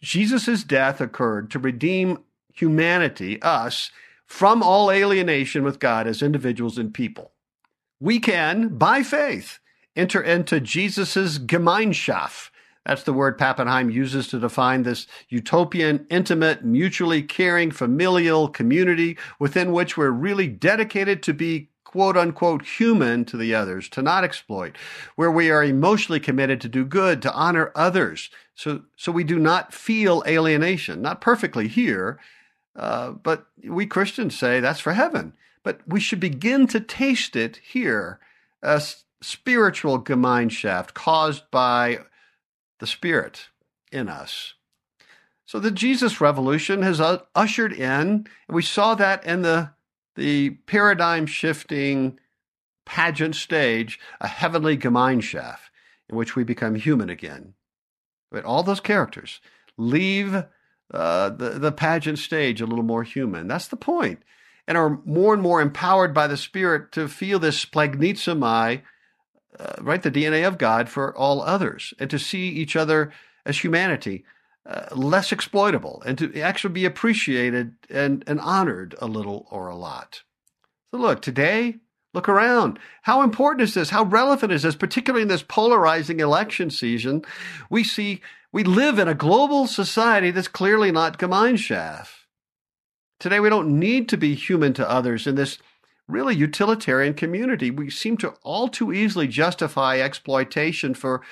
Jesus' 0.00 0.64
death 0.64 1.02
occurred 1.02 1.50
to 1.50 1.58
redeem 1.58 2.24
humanity, 2.54 3.38
us, 3.42 3.90
from 4.24 4.62
all 4.62 4.90
alienation 4.90 5.62
with 5.62 5.78
God 5.78 6.06
as 6.06 6.22
individuals 6.22 6.78
and 6.78 6.94
people. 6.94 7.32
We 8.00 8.18
can, 8.18 8.78
by 8.78 9.02
faith, 9.02 9.58
enter 9.94 10.22
into 10.22 10.58
Jesus' 10.58 11.38
Gemeinschaft 11.38 12.48
that's 12.84 13.04
the 13.04 13.12
word 13.12 13.38
Pappenheim 13.38 13.92
uses 13.92 14.26
to 14.28 14.40
define 14.40 14.82
this 14.82 15.06
utopian, 15.28 16.06
intimate, 16.10 16.64
mutually 16.64 17.22
caring, 17.22 17.70
familial 17.70 18.48
community 18.48 19.16
within 19.38 19.72
which 19.72 19.96
we're 19.96 20.10
really 20.10 20.48
dedicated 20.48 21.22
to 21.22 21.32
be 21.32 21.68
quote 21.84 22.16
unquote 22.16 22.64
human 22.64 23.24
to 23.26 23.36
the 23.36 23.54
others, 23.54 23.88
to 23.90 24.02
not 24.02 24.24
exploit, 24.24 24.76
where 25.14 25.30
we 25.30 25.50
are 25.50 25.62
emotionally 25.62 26.18
committed 26.18 26.60
to 26.60 26.68
do 26.68 26.84
good, 26.84 27.20
to 27.22 27.32
honor 27.32 27.70
others. 27.74 28.30
So, 28.54 28.82
so 28.96 29.12
we 29.12 29.24
do 29.24 29.38
not 29.38 29.72
feel 29.74 30.24
alienation, 30.26 31.02
not 31.02 31.20
perfectly 31.20 31.68
here, 31.68 32.18
uh, 32.74 33.10
but 33.10 33.46
we 33.62 33.86
Christians 33.86 34.38
say 34.38 34.58
that's 34.58 34.80
for 34.80 34.94
heaven. 34.94 35.34
But 35.62 35.80
we 35.86 36.00
should 36.00 36.18
begin 36.18 36.66
to 36.68 36.80
taste 36.80 37.36
it 37.36 37.60
here, 37.62 38.18
a 38.62 38.82
spiritual 39.20 40.02
Gemeinschaft 40.02 40.94
caused 40.94 41.50
by 41.50 42.00
the 42.82 42.86
Spirit 42.88 43.48
in 43.92 44.08
us. 44.08 44.54
So 45.44 45.60
the 45.60 45.70
Jesus 45.70 46.20
revolution 46.20 46.82
has 46.82 47.00
ushered 47.00 47.72
in, 47.72 47.80
and 47.84 48.28
we 48.48 48.62
saw 48.62 48.96
that 48.96 49.24
in 49.24 49.42
the, 49.42 49.70
the 50.16 50.50
paradigm 50.66 51.26
shifting 51.26 52.18
pageant 52.84 53.36
stage, 53.36 54.00
a 54.20 54.26
heavenly 54.26 54.76
Gemeinschaft, 54.76 55.70
in 56.08 56.16
which 56.16 56.34
we 56.34 56.42
become 56.42 56.74
human 56.74 57.08
again. 57.08 57.54
But 58.32 58.44
all 58.44 58.64
those 58.64 58.80
characters 58.80 59.40
leave 59.78 60.34
uh, 60.92 61.30
the, 61.30 61.50
the 61.60 61.70
pageant 61.70 62.18
stage 62.18 62.60
a 62.60 62.66
little 62.66 62.84
more 62.84 63.04
human. 63.04 63.46
That's 63.46 63.68
the 63.68 63.76
point. 63.76 64.24
And 64.66 64.76
are 64.76 65.00
more 65.04 65.34
and 65.34 65.42
more 65.42 65.60
empowered 65.60 66.12
by 66.12 66.26
the 66.26 66.36
Spirit 66.36 66.90
to 66.92 67.06
feel 67.06 67.38
this 67.38 67.64
splanchnizomai 67.64 68.82
uh, 69.58 69.74
right, 69.80 70.02
the 70.02 70.10
DNA 70.10 70.46
of 70.46 70.58
God 70.58 70.88
for 70.88 71.16
all 71.16 71.42
others, 71.42 71.94
and 71.98 72.08
to 72.10 72.18
see 72.18 72.48
each 72.48 72.76
other 72.76 73.12
as 73.44 73.58
humanity 73.58 74.24
uh, 74.64 74.86
less 74.94 75.32
exploitable, 75.32 76.02
and 76.06 76.16
to 76.18 76.40
actually 76.40 76.72
be 76.72 76.84
appreciated 76.84 77.74
and, 77.90 78.22
and 78.26 78.40
honored 78.40 78.94
a 79.00 79.06
little 79.06 79.46
or 79.50 79.68
a 79.68 79.76
lot. 79.76 80.22
So, 80.92 81.00
look, 81.00 81.20
today, 81.20 81.76
look 82.14 82.28
around. 82.28 82.78
How 83.02 83.22
important 83.22 83.62
is 83.62 83.74
this? 83.74 83.90
How 83.90 84.04
relevant 84.04 84.52
is 84.52 84.62
this, 84.62 84.76
particularly 84.76 85.22
in 85.22 85.28
this 85.28 85.42
polarizing 85.42 86.20
election 86.20 86.70
season? 86.70 87.24
We 87.70 87.82
see 87.82 88.20
we 88.52 88.64
live 88.64 88.98
in 88.98 89.08
a 89.08 89.14
global 89.14 89.66
society 89.66 90.30
that's 90.30 90.48
clearly 90.48 90.92
not 90.92 91.18
Gemeinschaft. 91.18 92.10
Today, 93.18 93.40
we 93.40 93.48
don't 93.48 93.78
need 93.78 94.08
to 94.10 94.16
be 94.16 94.34
human 94.34 94.74
to 94.74 94.88
others 94.88 95.26
in 95.26 95.36
this 95.36 95.58
really 96.12 96.34
utilitarian 96.34 97.14
community. 97.14 97.70
We 97.70 97.90
seem 97.90 98.16
to 98.18 98.34
all 98.42 98.68
too 98.68 98.92
easily 98.92 99.26
justify 99.26 99.98
exploitation 99.98 100.94
for 100.94 101.22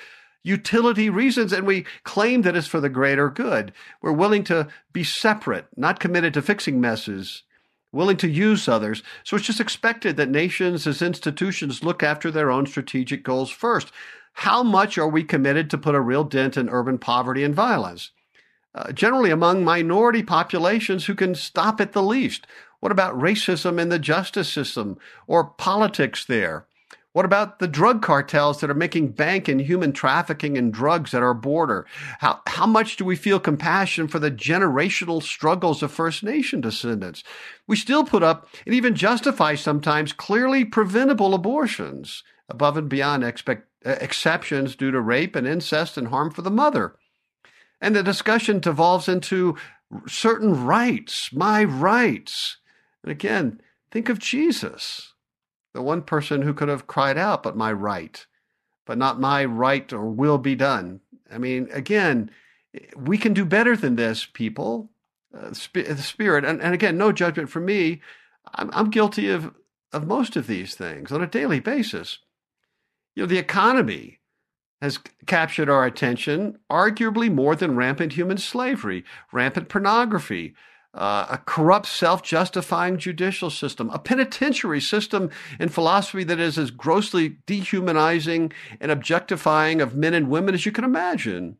utility 0.43 1.09
reasons, 1.09 1.53
and 1.53 1.67
we 1.67 1.85
claim 2.03 2.41
that 2.41 2.55
it's 2.55 2.67
for 2.67 2.81
the 2.81 2.89
greater 2.89 3.29
good. 3.29 3.71
We're 4.01 4.11
willing 4.11 4.43
to 4.45 4.67
be 4.91 5.03
separate, 5.03 5.67
not 5.77 5.99
committed 5.99 6.33
to 6.33 6.41
fixing 6.41 6.81
messes, 6.81 7.43
willing 7.91 8.17
to 8.17 8.29
use 8.29 8.67
others. 8.67 9.03
So 9.23 9.37
it's 9.37 9.45
just 9.45 9.59
expected 9.59 10.17
that 10.17 10.29
nations 10.29 10.87
as 10.87 11.01
institutions 11.01 11.83
look 11.83 12.01
after 12.01 12.31
their 12.31 12.49
own 12.49 12.65
strategic 12.65 13.23
goals 13.23 13.51
first. 13.51 13.91
How 14.33 14.63
much 14.63 14.97
are 14.97 15.09
we 15.09 15.23
committed 15.23 15.69
to 15.69 15.77
put 15.77 15.95
a 15.95 16.01
real 16.01 16.23
dent 16.23 16.57
in 16.57 16.69
urban 16.69 16.97
poverty 16.97 17.43
and 17.43 17.53
violence? 17.53 18.11
Uh, 18.73 18.91
generally 18.93 19.31
among 19.31 19.65
minority 19.65 20.23
populations 20.23 21.05
who 21.05 21.13
can 21.13 21.35
stop 21.35 21.81
at 21.81 21.91
the 21.91 22.01
least. 22.01 22.47
What 22.81 22.91
about 22.91 23.17
racism 23.17 23.79
in 23.79 23.89
the 23.89 23.99
justice 23.99 24.51
system 24.51 24.97
or 25.27 25.45
politics 25.45 26.25
there? 26.25 26.65
What 27.13 27.25
about 27.25 27.59
the 27.59 27.67
drug 27.67 28.01
cartels 28.01 28.61
that 28.61 28.69
are 28.69 28.73
making 28.73 29.09
bank 29.11 29.49
in 29.49 29.59
human 29.59 29.91
trafficking 29.91 30.57
and 30.57 30.73
drugs 30.73 31.13
at 31.13 31.21
our 31.21 31.33
border? 31.33 31.85
How, 32.19 32.39
how 32.47 32.65
much 32.65 32.95
do 32.95 33.03
we 33.03 33.17
feel 33.17 33.39
compassion 33.39 34.07
for 34.07 34.17
the 34.17 34.31
generational 34.31 35.21
struggles 35.21 35.83
of 35.83 35.91
First 35.91 36.23
Nation 36.23 36.61
descendants? 36.61 37.23
We 37.67 37.75
still 37.75 38.05
put 38.05 38.23
up 38.23 38.47
and 38.65 38.73
even 38.73 38.95
justify 38.95 39.55
sometimes 39.55 40.13
clearly 40.13 40.63
preventable 40.63 41.33
abortions 41.33 42.23
above 42.49 42.77
and 42.77 42.89
beyond 42.89 43.23
expect, 43.25 43.67
uh, 43.85 43.97
exceptions 43.99 44.75
due 44.75 44.91
to 44.91 45.01
rape 45.01 45.35
and 45.35 45.45
incest 45.45 45.97
and 45.97 46.07
harm 46.07 46.31
for 46.31 46.41
the 46.41 46.49
mother. 46.49 46.95
And 47.81 47.95
the 47.95 48.03
discussion 48.03 48.59
devolves 48.59 49.09
into 49.09 49.57
certain 50.07 50.65
rights, 50.65 51.33
my 51.33 51.63
rights. 51.63 52.57
And 53.03 53.11
again, 53.11 53.61
think 53.91 54.09
of 54.09 54.19
Jesus, 54.19 55.13
the 55.73 55.81
one 55.81 56.01
person 56.01 56.41
who 56.41 56.53
could 56.53 56.69
have 56.69 56.87
cried 56.87 57.17
out, 57.17 57.43
but 57.43 57.57
my 57.57 57.71
right, 57.71 58.25
but 58.85 58.97
not 58.97 59.19
my 59.19 59.45
right 59.45 59.91
or 59.91 60.09
will 60.09 60.37
be 60.37 60.55
done. 60.55 61.01
I 61.31 61.37
mean, 61.37 61.69
again, 61.71 62.31
we 62.95 63.17
can 63.17 63.33
do 63.33 63.45
better 63.45 63.75
than 63.75 63.95
this, 63.95 64.25
people. 64.25 64.91
Uh, 65.33 65.49
the 65.49 65.97
spirit, 65.97 66.43
and, 66.43 66.61
and 66.61 66.73
again, 66.73 66.97
no 66.97 67.13
judgment 67.13 67.49
for 67.49 67.61
me. 67.61 68.01
I'm, 68.53 68.69
I'm 68.73 68.89
guilty 68.89 69.29
of, 69.29 69.55
of 69.93 70.05
most 70.05 70.35
of 70.35 70.47
these 70.47 70.75
things 70.75 71.09
on 71.11 71.23
a 71.23 71.27
daily 71.27 71.61
basis. 71.61 72.19
You 73.15 73.23
know, 73.23 73.27
the 73.27 73.37
economy 73.37 74.19
has 74.81 74.99
captured 75.27 75.69
our 75.69 75.85
attention, 75.85 76.57
arguably 76.69 77.31
more 77.31 77.55
than 77.55 77.77
rampant 77.77 78.13
human 78.13 78.37
slavery, 78.37 79.05
rampant 79.31 79.69
pornography, 79.69 80.53
uh, 80.93 81.27
a 81.29 81.37
corrupt, 81.37 81.87
self 81.87 82.21
justifying 82.21 82.97
judicial 82.97 83.49
system, 83.49 83.89
a 83.91 83.99
penitentiary 83.99 84.81
system 84.81 85.29
and 85.59 85.73
philosophy 85.73 86.23
that 86.25 86.39
is 86.39 86.57
as 86.57 86.71
grossly 86.71 87.37
dehumanizing 87.45 88.51
and 88.79 88.91
objectifying 88.91 89.81
of 89.81 89.95
men 89.95 90.13
and 90.13 90.29
women 90.29 90.53
as 90.53 90.65
you 90.65 90.71
can 90.71 90.83
imagine. 90.83 91.57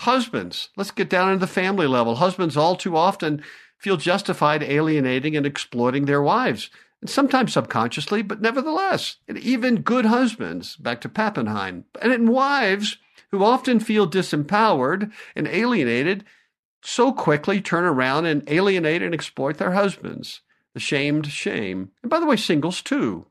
Husbands, 0.00 0.70
let's 0.76 0.90
get 0.90 1.10
down 1.10 1.32
into 1.32 1.40
the 1.40 1.52
family 1.52 1.86
level. 1.86 2.16
Husbands 2.16 2.56
all 2.56 2.76
too 2.76 2.96
often 2.96 3.42
feel 3.78 3.96
justified 3.96 4.62
alienating 4.62 5.36
and 5.36 5.46
exploiting 5.46 6.04
their 6.06 6.22
wives, 6.22 6.70
and 7.00 7.08
sometimes 7.08 7.52
subconsciously, 7.52 8.22
but 8.22 8.40
nevertheless. 8.40 9.16
And 9.28 9.38
even 9.38 9.82
good 9.82 10.04
husbands, 10.04 10.76
back 10.76 11.00
to 11.02 11.08
Pappenheim, 11.08 11.84
and 12.02 12.12
in 12.12 12.30
wives 12.30 12.98
who 13.30 13.44
often 13.44 13.78
feel 13.78 14.08
disempowered 14.08 15.12
and 15.36 15.46
alienated, 15.46 16.24
so 16.88 17.12
quickly 17.12 17.60
turn 17.60 17.84
around 17.84 18.24
and 18.24 18.48
alienate 18.48 19.02
and 19.02 19.12
exploit 19.12 19.58
their 19.58 19.72
husbands. 19.72 20.40
The 20.72 20.80
shamed 20.80 21.26
shame. 21.26 21.90
And 22.02 22.10
by 22.10 22.18
the 22.18 22.26
way, 22.26 22.36
singles 22.36 22.80
too. 22.80 23.26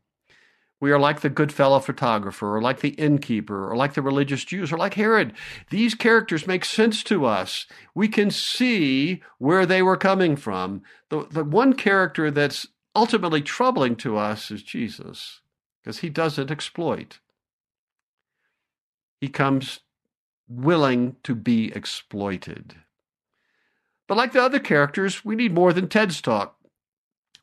We 0.79 0.91
are 0.91 0.99
like 0.99 1.21
the 1.21 1.29
good 1.29 1.51
fellow 1.51 1.79
photographer, 1.79 2.55
or 2.55 2.61
like 2.61 2.81
the 2.81 2.89
innkeeper, 2.89 3.67
or 3.67 3.75
like 3.75 3.95
the 3.95 4.03
religious 4.03 4.45
Jews, 4.45 4.71
or 4.71 4.77
like 4.77 4.93
Herod. 4.93 5.33
These 5.71 5.95
characters 5.95 6.45
make 6.45 6.63
sense 6.65 7.01
to 7.05 7.25
us. 7.25 7.65
We 7.95 8.07
can 8.07 8.29
see 8.29 9.23
where 9.39 9.65
they 9.65 9.81
were 9.81 9.97
coming 9.97 10.35
from. 10.35 10.83
The, 11.09 11.25
the 11.31 11.43
one 11.43 11.73
character 11.73 12.29
that's 12.29 12.67
ultimately 12.95 13.41
troubling 13.41 13.95
to 13.97 14.17
us 14.17 14.51
is 14.51 14.61
Jesus, 14.61 15.41
because 15.81 15.99
he 15.99 16.09
doesn't 16.09 16.51
exploit. 16.51 17.19
He 19.19 19.29
comes 19.29 19.79
willing 20.47 21.15
to 21.23 21.33
be 21.33 21.73
exploited. 21.73 22.75
But 24.07 24.17
like 24.17 24.31
the 24.31 24.41
other 24.41 24.59
characters, 24.59 25.23
we 25.23 25.35
need 25.35 25.53
more 25.53 25.73
than 25.73 25.89
Ted's 25.89 26.21
talk. 26.21 26.55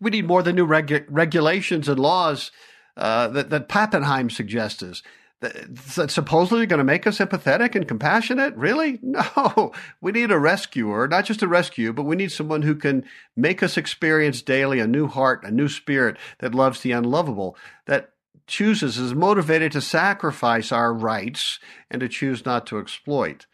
We 0.01 0.11
need 0.11 0.27
more 0.27 0.43
than 0.43 0.57
new 0.57 0.67
regu- 0.67 1.07
regulations 1.09 1.89
and 1.89 1.99
laws 1.99 2.51
uh, 2.97 3.29
that, 3.29 3.51
that 3.51 3.69
Pappenheim 3.69 4.31
suggests 4.31 4.83
us. 4.83 5.03
That's 5.41 6.15
supposedly 6.15 6.65
going 6.65 6.79
to 6.79 6.85
make 6.85 7.07
us 7.07 7.19
empathetic 7.19 7.75
and 7.75 7.87
compassionate? 7.87 8.55
Really? 8.57 8.99
No. 9.03 9.73
We 10.01 10.13
need 10.13 10.31
a 10.31 10.39
rescuer, 10.39 11.07
not 11.07 11.25
just 11.27 11.43
a 11.43 11.49
rescue, 11.49 11.93
but 11.93 12.05
we 12.05 12.17
need 12.17 12.33
someone 12.33 12.63
who 12.63 12.75
can 12.75 13.05
make 13.37 13.63
us 13.63 13.77
experience 13.77 14.43
daily 14.43 14.81
a 14.81 14.87
new 14.87 15.07
heart, 15.07 15.45
a 15.45 15.51
new 15.51 15.69
spirit 15.69 16.17
that 16.39 16.55
loves 16.55 16.81
the 16.81 16.93
unlovable, 16.93 17.57
that 17.87 18.11
chooses, 18.47 18.97
is 18.99 19.15
motivated 19.15 19.73
to 19.73 19.81
sacrifice 19.81 20.73
our 20.73 20.93
rights 20.93 21.59
and 21.91 22.01
to 22.01 22.09
choose 22.09 22.45
not 22.45 22.67
to 22.67 22.79
exploit. 22.79 23.47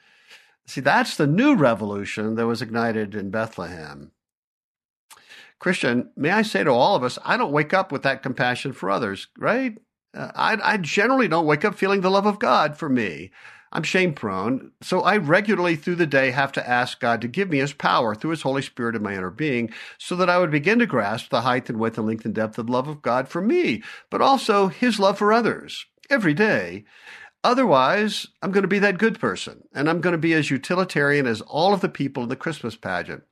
See, 0.70 0.80
that's 0.80 1.16
the 1.16 1.26
new 1.26 1.56
revolution 1.56 2.37
that 2.37 2.46
was 2.46 2.62
ignited 2.62 3.16
in 3.16 3.30
Bethlehem. 3.30 4.12
Christian, 5.59 6.11
may 6.16 6.30
I 6.30 6.42
say 6.42 6.62
to 6.62 6.70
all 6.70 6.94
of 6.94 7.02
us, 7.02 7.18
I 7.24 7.37
don't 7.37 7.50
wake 7.50 7.74
up 7.74 7.90
with 7.90 8.04
that 8.04 8.22
compassion 8.22 8.72
for 8.72 8.88
others, 8.88 9.26
right? 9.37 9.76
Uh, 10.14 10.30
I, 10.33 10.59
I 10.62 10.76
generally 10.76 11.26
don't 11.26 11.46
wake 11.46 11.64
up 11.64 11.74
feeling 11.74 12.02
the 12.02 12.11
love 12.11 12.24
of 12.24 12.38
God 12.38 12.76
for 12.76 12.88
me. 12.88 13.33
I'm 13.72 13.83
shame 13.83 14.14
prone, 14.14 14.70
so 14.80 15.00
I 15.00 15.16
regularly 15.16 15.74
through 15.74 15.96
the 15.96 16.06
day 16.06 16.30
have 16.30 16.52
to 16.52 16.68
ask 16.68 17.00
God 17.00 17.20
to 17.22 17.28
give 17.28 17.50
me 17.50 17.59
His 17.59 17.72
power 17.72 18.14
through 18.14 18.30
His 18.30 18.42
Holy 18.42 18.62
Spirit 18.62 18.94
in 18.94 19.02
my 19.02 19.16
inner 19.16 19.30
being 19.30 19.70
so 19.98 20.14
that 20.14 20.30
I 20.30 20.38
would 20.38 20.52
begin 20.52 20.78
to 20.78 20.87
grasp 20.87 21.30
the 21.30 21.40
height 21.40 21.68
and 21.68 21.80
width 21.80 21.98
and 21.98 22.06
length 22.06 22.24
and 22.24 22.35
depth 22.35 22.59
of 22.61 22.68
the 22.68 22.72
love 22.72 22.87
of 22.87 23.02
God 23.02 23.26
for 23.26 23.42
me, 23.42 23.83
but 24.09 24.22
also 24.22 24.68
His 24.68 25.00
love 25.00 25.18
for 25.18 25.33
others 25.33 25.87
every 26.09 26.33
day. 26.33 26.85
Otherwise, 27.42 28.26
I'm 28.42 28.53
going 28.53 28.62
to 28.62 28.68
be 28.68 28.81
that 28.81 28.98
good 28.98 29.18
person, 29.18 29.64
and 29.74 29.88
I'm 29.88 30.00
going 30.00 30.12
to 30.12 30.18
be 30.18 30.35
as 30.35 30.50
utilitarian 30.50 31.26
as 31.26 31.40
all 31.40 31.72
of 31.72 31.81
the 31.81 31.88
people 31.88 32.22
in 32.22 32.29
the 32.29 32.37
Christmas 32.37 32.76
pageant. 32.76 33.22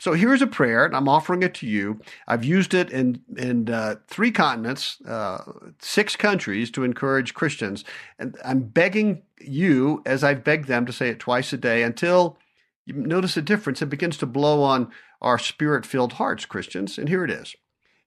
So 0.00 0.12
here's 0.12 0.42
a 0.42 0.46
prayer, 0.46 0.84
and 0.84 0.94
I'm 0.94 1.08
offering 1.08 1.42
it 1.42 1.54
to 1.54 1.66
you. 1.66 2.00
I've 2.26 2.44
used 2.44 2.74
it 2.74 2.90
in 2.90 3.22
in 3.36 3.70
uh, 3.70 3.96
three 4.08 4.30
continents, 4.32 5.00
uh, 5.02 5.42
six 5.80 6.16
countries, 6.16 6.70
to 6.72 6.84
encourage 6.84 7.34
Christians, 7.34 7.84
and 8.18 8.36
I'm 8.44 8.62
begging 8.62 9.22
you, 9.40 10.02
as 10.04 10.22
I've 10.22 10.44
begged 10.44 10.68
them, 10.68 10.84
to 10.86 10.92
say 10.92 11.08
it 11.08 11.20
twice 11.20 11.52
a 11.52 11.56
day 11.56 11.82
until 11.82 12.36
you 12.86 12.94
notice 12.94 13.36
a 13.36 13.42
difference. 13.42 13.82
It 13.82 13.86
begins 13.86 14.16
to 14.18 14.26
blow 14.26 14.62
on 14.62 14.90
our 15.20 15.38
spirit-filled 15.38 16.14
hearts, 16.14 16.44
Christians. 16.44 16.98
And 16.98 17.08
here 17.08 17.24
it 17.24 17.30
is: 17.30 17.54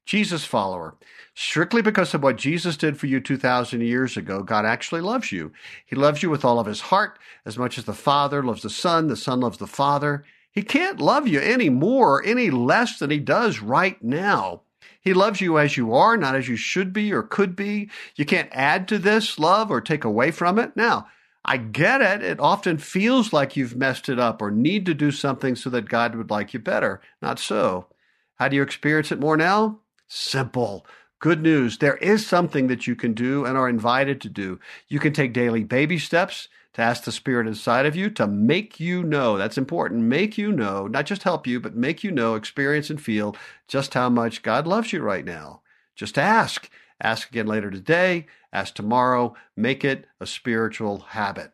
Jesus 0.07 0.45
follower, 0.45 0.95
strictly 1.35 1.81
because 1.81 2.13
of 2.13 2.23
what 2.23 2.37
Jesus 2.37 2.77
did 2.77 2.97
for 2.97 3.07
you 3.07 3.19
2,000 3.19 3.81
years 3.81 4.15
ago, 4.15 4.41
God 4.41 4.65
actually 4.65 5.01
loves 5.01 5.33
you. 5.33 5.51
He 5.85 5.97
loves 5.97 6.23
you 6.23 6.29
with 6.29 6.45
all 6.45 6.59
of 6.59 6.65
His 6.65 6.79
heart, 6.79 7.19
as 7.45 7.57
much 7.57 7.77
as 7.77 7.83
the 7.83 7.93
Father 7.93 8.41
loves 8.41 8.61
the 8.61 8.69
Son, 8.69 9.07
the 9.07 9.17
Son 9.17 9.41
loves 9.41 9.57
the 9.57 9.67
Father. 9.67 10.23
He 10.49 10.63
can't 10.63 11.01
love 11.01 11.27
you 11.27 11.41
any 11.41 11.69
more, 11.69 12.15
or 12.15 12.25
any 12.25 12.49
less 12.49 12.97
than 12.97 13.11
he 13.11 13.19
does 13.19 13.59
right 13.59 14.01
now. 14.01 14.61
He 15.01 15.13
loves 15.13 15.41
you 15.41 15.59
as 15.59 15.75
you 15.75 15.93
are, 15.93 16.15
not 16.15 16.35
as 16.35 16.47
you 16.47 16.55
should 16.55 16.93
be 16.93 17.11
or 17.11 17.21
could 17.21 17.55
be. 17.55 17.89
You 18.15 18.25
can't 18.25 18.49
add 18.53 18.87
to 18.87 18.97
this 18.97 19.37
love 19.37 19.69
or 19.69 19.81
take 19.81 20.03
away 20.03 20.31
from 20.31 20.57
it. 20.57 20.75
Now, 20.75 21.09
I 21.45 21.57
get 21.57 22.01
it. 22.01 22.23
It 22.23 22.39
often 22.39 22.77
feels 22.77 23.33
like 23.33 23.55
you've 23.55 23.75
messed 23.75 24.09
it 24.09 24.19
up 24.19 24.41
or 24.41 24.51
need 24.51 24.85
to 24.85 24.93
do 24.93 25.11
something 25.11 25.55
so 25.55 25.69
that 25.69 25.89
God 25.89 26.15
would 26.15 26.29
like 26.29 26.53
you 26.53 26.59
better. 26.59 27.01
Not 27.21 27.39
so. 27.39 27.87
How 28.35 28.47
do 28.47 28.55
you 28.55 28.63
experience 28.63 29.11
it 29.11 29.19
more 29.19 29.37
now? 29.37 29.79
Simple. 30.07 30.85
Good 31.19 31.41
news. 31.41 31.79
There 31.79 31.97
is 31.97 32.25
something 32.25 32.67
that 32.67 32.85
you 32.85 32.95
can 32.95 33.13
do 33.13 33.43
and 33.45 33.57
are 33.57 33.67
invited 33.67 34.21
to 34.21 34.29
do. 34.29 34.59
You 34.87 34.99
can 34.99 35.13
take 35.13 35.33
daily 35.33 35.63
baby 35.63 35.97
steps 35.97 36.47
to 36.73 36.81
ask 36.81 37.03
the 37.03 37.11
Spirit 37.11 37.47
inside 37.47 37.87
of 37.87 37.95
you 37.95 38.09
to 38.11 38.27
make 38.27 38.79
you 38.79 39.03
know. 39.03 39.35
That's 39.35 39.57
important. 39.57 40.03
Make 40.03 40.37
you 40.37 40.51
know, 40.51 40.85
not 40.85 41.07
just 41.07 41.23
help 41.23 41.47
you, 41.47 41.59
but 41.59 41.75
make 41.75 42.03
you 42.03 42.11
know, 42.11 42.35
experience 42.35 42.91
and 42.91 43.01
feel 43.01 43.35
just 43.67 43.95
how 43.95 44.09
much 44.09 44.43
God 44.43 44.67
loves 44.67 44.93
you 44.93 45.01
right 45.01 45.25
now. 45.25 45.61
Just 45.95 46.19
ask. 46.19 46.69
Ask 47.01 47.29
again 47.29 47.47
later 47.47 47.71
today. 47.71 48.27
Ask 48.53 48.75
tomorrow. 48.75 49.35
Make 49.55 49.83
it 49.83 50.05
a 50.19 50.27
spiritual 50.27 50.99
habit. 50.99 51.51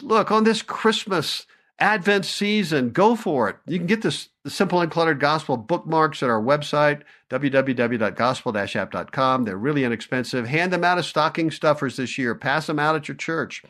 Look, 0.00 0.30
on 0.30 0.44
this 0.44 0.62
Christmas 0.62 1.46
Advent 1.78 2.24
season, 2.24 2.90
go 2.90 3.16
for 3.16 3.48
it. 3.48 3.56
You 3.66 3.78
can 3.78 3.86
get 3.86 4.02
this 4.02 4.28
the 4.44 4.50
Simple 4.50 4.78
Uncluttered 4.78 5.18
Gospel 5.18 5.56
bookmarks 5.56 6.22
at 6.22 6.30
our 6.30 6.40
website, 6.40 7.02
www.gospel-app.com. 7.30 9.44
They're 9.44 9.56
really 9.56 9.84
inexpensive. 9.84 10.46
Hand 10.46 10.72
them 10.72 10.84
out 10.84 10.98
as 10.98 11.06
stocking 11.06 11.50
stuffers 11.50 11.96
this 11.96 12.18
year. 12.18 12.34
Pass 12.34 12.66
them 12.66 12.78
out 12.78 12.96
at 12.96 13.08
your 13.08 13.16
church. 13.16 13.62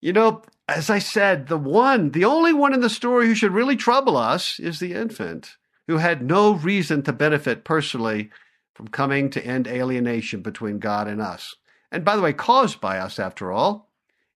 You 0.00 0.12
know, 0.12 0.42
as 0.68 0.90
I 0.90 0.98
said, 0.98 1.48
the 1.48 1.56
one, 1.56 2.10
the 2.10 2.24
only 2.24 2.52
one 2.52 2.74
in 2.74 2.80
the 2.80 2.90
story 2.90 3.26
who 3.26 3.34
should 3.34 3.52
really 3.52 3.76
trouble 3.76 4.16
us 4.16 4.60
is 4.60 4.78
the 4.78 4.94
infant, 4.94 5.56
who 5.86 5.98
had 5.98 6.22
no 6.22 6.52
reason 6.52 7.02
to 7.02 7.12
benefit 7.12 7.64
personally 7.64 8.30
from 8.74 8.88
coming 8.88 9.28
to 9.30 9.44
end 9.44 9.66
alienation 9.66 10.40
between 10.40 10.78
God 10.78 11.08
and 11.08 11.20
us. 11.20 11.56
And 11.90 12.04
by 12.04 12.16
the 12.16 12.22
way, 12.22 12.32
caused 12.32 12.80
by 12.80 12.98
us, 12.98 13.18
after 13.18 13.50
all. 13.50 13.90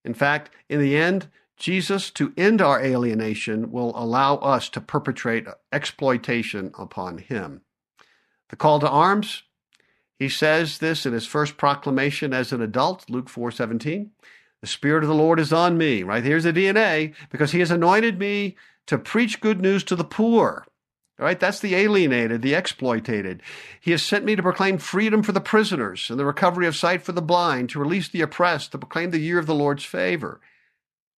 In 0.05 0.15
fact, 0.15 0.51
in 0.69 0.81
the 0.81 0.97
end, 0.97 1.29
Jesus, 1.57 2.11
to 2.13 2.33
end 2.37 2.61
our 2.61 2.83
alienation, 2.83 3.71
will 3.71 3.97
allow 3.97 4.37
us 4.37 4.69
to 4.71 4.81
perpetrate 4.81 5.47
exploitation 5.73 6.73
upon 6.77 7.19
him. 7.19 7.61
The 8.53 8.57
call 8.57 8.81
to 8.81 8.89
arms, 8.89 9.45
he 10.19 10.29
says 10.29 10.79
this 10.79 11.07
in 11.07 11.15
his 11.15 11.27
first 11.27 11.57
proclamation 11.57 12.35
as 12.35 12.53
an 12.53 12.61
adult, 12.61 13.09
Luke 13.09 13.31
4:17. 13.31 14.11
The 14.61 14.67
Spirit 14.67 15.03
of 15.03 15.09
the 15.09 15.15
Lord 15.15 15.41
is 15.41 15.55
on 15.55 15.79
me, 15.79 16.03
right? 16.03 16.23
Here's 16.23 16.45
the 16.45 16.53
DNA, 16.53 17.15
because 17.31 17.53
He 17.53 17.61
has 17.61 17.71
anointed 17.71 18.19
me 18.19 18.57
to 18.87 18.99
preach 18.99 19.41
good 19.41 19.63
news 19.63 19.83
to 19.85 19.97
the 19.97 20.05
poor. 20.05 20.67
All 21.19 21.25
right, 21.25 21.41
that's 21.41 21.61
the 21.61 21.75
alienated, 21.75 22.43
the 22.43 22.55
exploited. 22.55 23.43
He 23.81 23.91
has 23.93 24.03
sent 24.03 24.27
me 24.27 24.37
to 24.37 24.43
proclaim 24.43 24.77
freedom 24.77 25.23
for 25.23 25.33
the 25.33 25.41
prisoners 25.41 26.11
and 26.11 26.19
the 26.21 26.27
recovery 26.27 26.67
of 26.67 26.77
sight 26.77 27.03
for 27.03 27.13
the 27.13 27.23
blind, 27.23 27.71
to 27.71 27.81
release 27.81 28.09
the 28.09 28.21
oppressed, 28.21 28.73
to 28.73 28.79
proclaim 28.79 29.13
the 29.13 29.19
year 29.19 29.39
of 29.39 29.47
the 29.47 29.55
Lord's 29.55 29.85
favor. 29.85 30.43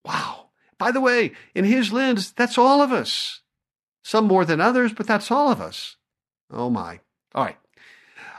Wow. 0.04 0.50
By 0.78 0.92
the 0.92 1.00
way, 1.00 1.32
in 1.52 1.64
his 1.64 1.92
lens, 1.92 2.32
that's 2.32 2.56
all 2.56 2.80
of 2.80 2.92
us. 2.92 3.40
Some 4.04 4.26
more 4.26 4.44
than 4.44 4.60
others, 4.60 4.92
but 4.92 5.08
that's 5.08 5.32
all 5.32 5.50
of 5.50 5.60
us. 5.60 5.96
Oh 6.50 6.70
my. 6.70 7.00
All 7.34 7.44
right. 7.44 7.56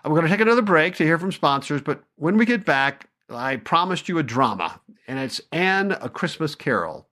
I'm 0.04 0.12
going 0.12 0.24
to 0.24 0.30
take 0.30 0.40
another 0.40 0.62
break 0.62 0.96
to 0.96 1.04
hear 1.04 1.18
from 1.18 1.32
sponsors, 1.32 1.82
but 1.82 2.04
when 2.16 2.38
we 2.38 2.46
get 2.46 2.64
back, 2.64 3.10
I 3.30 3.56
promised 3.58 4.08
you 4.08 4.20
a 4.20 4.24
drama, 4.24 4.80
and 5.08 5.18
it's 5.18 5.42
Anne 5.52 5.92
a 5.92 6.10
Christmas 6.10 6.54
Carol. 6.54 7.08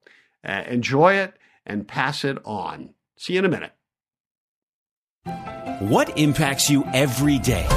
Uh, 0.47 0.63
enjoy 0.67 1.15
it 1.15 1.33
and 1.65 1.87
pass 1.87 2.23
it 2.23 2.37
on. 2.45 2.91
See 3.17 3.33
you 3.33 3.39
in 3.39 3.45
a 3.45 3.49
minute. 3.49 3.73
What 5.79 6.17
impacts 6.17 6.69
you 6.69 6.83
every 6.93 7.39
day? 7.39 7.67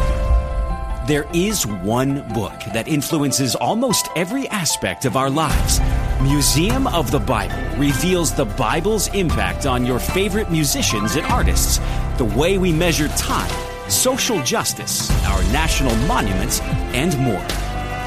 There 1.06 1.26
is 1.32 1.66
one 1.66 2.16
book 2.34 2.60
that 2.72 2.88
influences 2.88 3.54
almost 3.54 4.08
every 4.16 4.48
aspect 4.48 5.04
of 5.04 5.16
our 5.16 5.30
lives. 5.30 5.80
Museum 6.20 6.86
of 6.88 7.10
the 7.10 7.20
Bible 7.20 7.56
reveals 7.78 8.34
the 8.34 8.44
Bible's 8.44 9.08
impact 9.14 9.66
on 9.66 9.86
your 9.86 9.98
favorite 9.98 10.50
musicians 10.50 11.14
and 11.14 11.24
artists, 11.26 11.78
the 12.18 12.24
way 12.24 12.58
we 12.58 12.72
measure 12.72 13.08
time, 13.08 13.50
social 13.88 14.42
justice, 14.42 15.10
our 15.26 15.42
national 15.52 15.94
monuments, 16.06 16.60
and 16.92 17.16
more. 17.18 17.46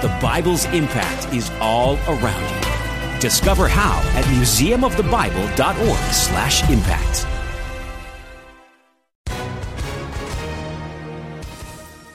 The 0.02 0.18
Bible's 0.22 0.66
impact 0.66 1.34
is 1.34 1.50
all 1.60 1.96
around 2.08 2.44
you. 2.56 3.20
Discover 3.20 3.68
how 3.68 4.00
at 4.16 4.26
museumofthebible.org 4.26 6.14
slash 6.14 6.70
impact. 6.70 7.26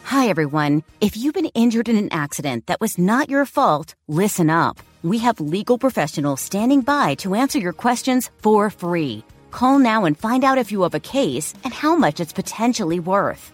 Hi, 0.05 0.29
everyone. 0.29 0.85
If 1.00 1.16
you've 1.16 1.35
been 1.35 1.50
injured 1.55 1.88
in 1.88 1.96
an 1.96 2.09
accident 2.12 2.66
that 2.68 2.81
was 2.81 2.98
not 2.98 3.29
your 3.29 3.44
fault, 3.44 3.94
listen 4.09 4.48
up. 4.48 4.79
We 5.03 5.18
have 5.18 5.38
legal 5.40 5.77
professionals 5.77 6.40
standing 6.40 6.81
by 6.81 7.16
to 7.16 7.35
answer 7.35 7.59
your 7.59 7.74
questions 7.74 8.31
for 8.38 8.70
free. 8.70 9.24
Call 9.50 9.79
now 9.79 10.05
and 10.05 10.16
find 10.16 10.42
out 10.42 10.57
if 10.57 10.72
you 10.72 10.83
have 10.83 10.94
a 10.94 11.00
case 11.00 11.53
and 11.64 11.74
how 11.74 11.94
much 11.96 12.20
it's 12.20 12.33
potentially 12.33 13.00
worth. 13.00 13.54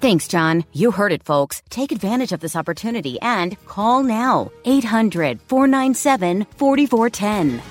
Thanks, 0.00 0.28
John. 0.28 0.64
You 0.72 0.90
heard 0.90 1.12
it, 1.12 1.22
folks. 1.22 1.62
Take 1.70 1.90
advantage 1.90 2.32
of 2.32 2.40
this 2.40 2.54
opportunity 2.54 3.18
and 3.20 3.56
call 3.66 4.02
now 4.02 4.52
800 4.64 5.40
497 5.42 6.46
4410. 6.56 7.62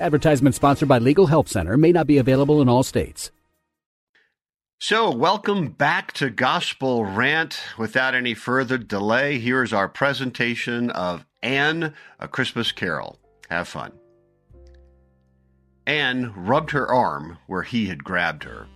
Advertisement 0.00 0.54
sponsored 0.54 0.88
by 0.88 0.98
Legal 0.98 1.26
Help 1.26 1.48
Center 1.48 1.76
may 1.76 1.92
not 1.92 2.06
be 2.06 2.18
available 2.18 2.60
in 2.60 2.68
all 2.68 2.82
states. 2.82 3.30
So, 4.80 5.10
welcome 5.10 5.68
back 5.68 6.12
to 6.14 6.28
Gospel 6.28 7.04
Rant. 7.04 7.58
Without 7.78 8.14
any 8.14 8.34
further 8.34 8.76
delay, 8.76 9.38
here 9.38 9.62
is 9.62 9.72
our 9.72 9.88
presentation 9.88 10.90
of 10.90 11.24
Anne, 11.42 11.94
A 12.18 12.28
Christmas 12.28 12.72
Carol. 12.72 13.18
Have 13.48 13.68
fun. 13.68 13.92
Anne 15.86 16.32
rubbed 16.36 16.72
her 16.72 16.92
arm 16.92 17.38
where 17.46 17.62
he 17.62 17.86
had 17.86 18.04
grabbed 18.04 18.44
her. 18.44 18.66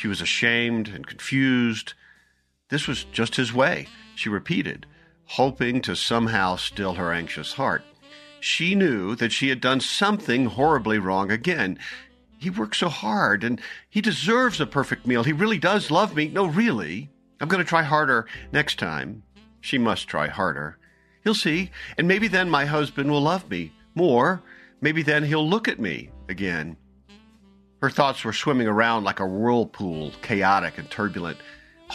She 0.00 0.08
was 0.08 0.22
ashamed 0.22 0.88
and 0.88 1.06
confused. 1.06 1.92
This 2.70 2.88
was 2.88 3.04
just 3.04 3.36
his 3.36 3.52
way, 3.52 3.86
she 4.14 4.30
repeated, 4.30 4.86
hoping 5.26 5.82
to 5.82 5.94
somehow 5.94 6.56
still 6.56 6.94
her 6.94 7.12
anxious 7.12 7.52
heart. 7.52 7.84
She 8.40 8.74
knew 8.74 9.14
that 9.16 9.30
she 9.30 9.50
had 9.50 9.60
done 9.60 9.80
something 9.80 10.46
horribly 10.46 10.98
wrong 10.98 11.30
again. 11.30 11.78
He 12.38 12.48
works 12.48 12.78
so 12.78 12.88
hard 12.88 13.44
and 13.44 13.60
he 13.90 14.00
deserves 14.00 14.58
a 14.58 14.64
perfect 14.64 15.06
meal. 15.06 15.22
He 15.22 15.34
really 15.34 15.58
does 15.58 15.90
love 15.90 16.16
me. 16.16 16.28
No, 16.28 16.46
really. 16.46 17.10
I'm 17.38 17.48
going 17.48 17.62
to 17.62 17.68
try 17.68 17.82
harder 17.82 18.26
next 18.52 18.78
time. 18.78 19.22
She 19.60 19.76
must 19.76 20.08
try 20.08 20.28
harder. 20.28 20.78
He'll 21.24 21.34
see, 21.34 21.72
and 21.98 22.08
maybe 22.08 22.26
then 22.26 22.48
my 22.48 22.64
husband 22.64 23.10
will 23.10 23.20
love 23.20 23.50
me 23.50 23.74
more. 23.94 24.42
Maybe 24.80 25.02
then 25.02 25.24
he'll 25.24 25.46
look 25.46 25.68
at 25.68 25.78
me 25.78 26.08
again. 26.26 26.78
Her 27.80 27.90
thoughts 27.90 28.24
were 28.24 28.32
swimming 28.32 28.66
around 28.66 29.04
like 29.04 29.20
a 29.20 29.26
whirlpool, 29.26 30.12
chaotic 30.22 30.78
and 30.78 30.90
turbulent. 30.90 31.38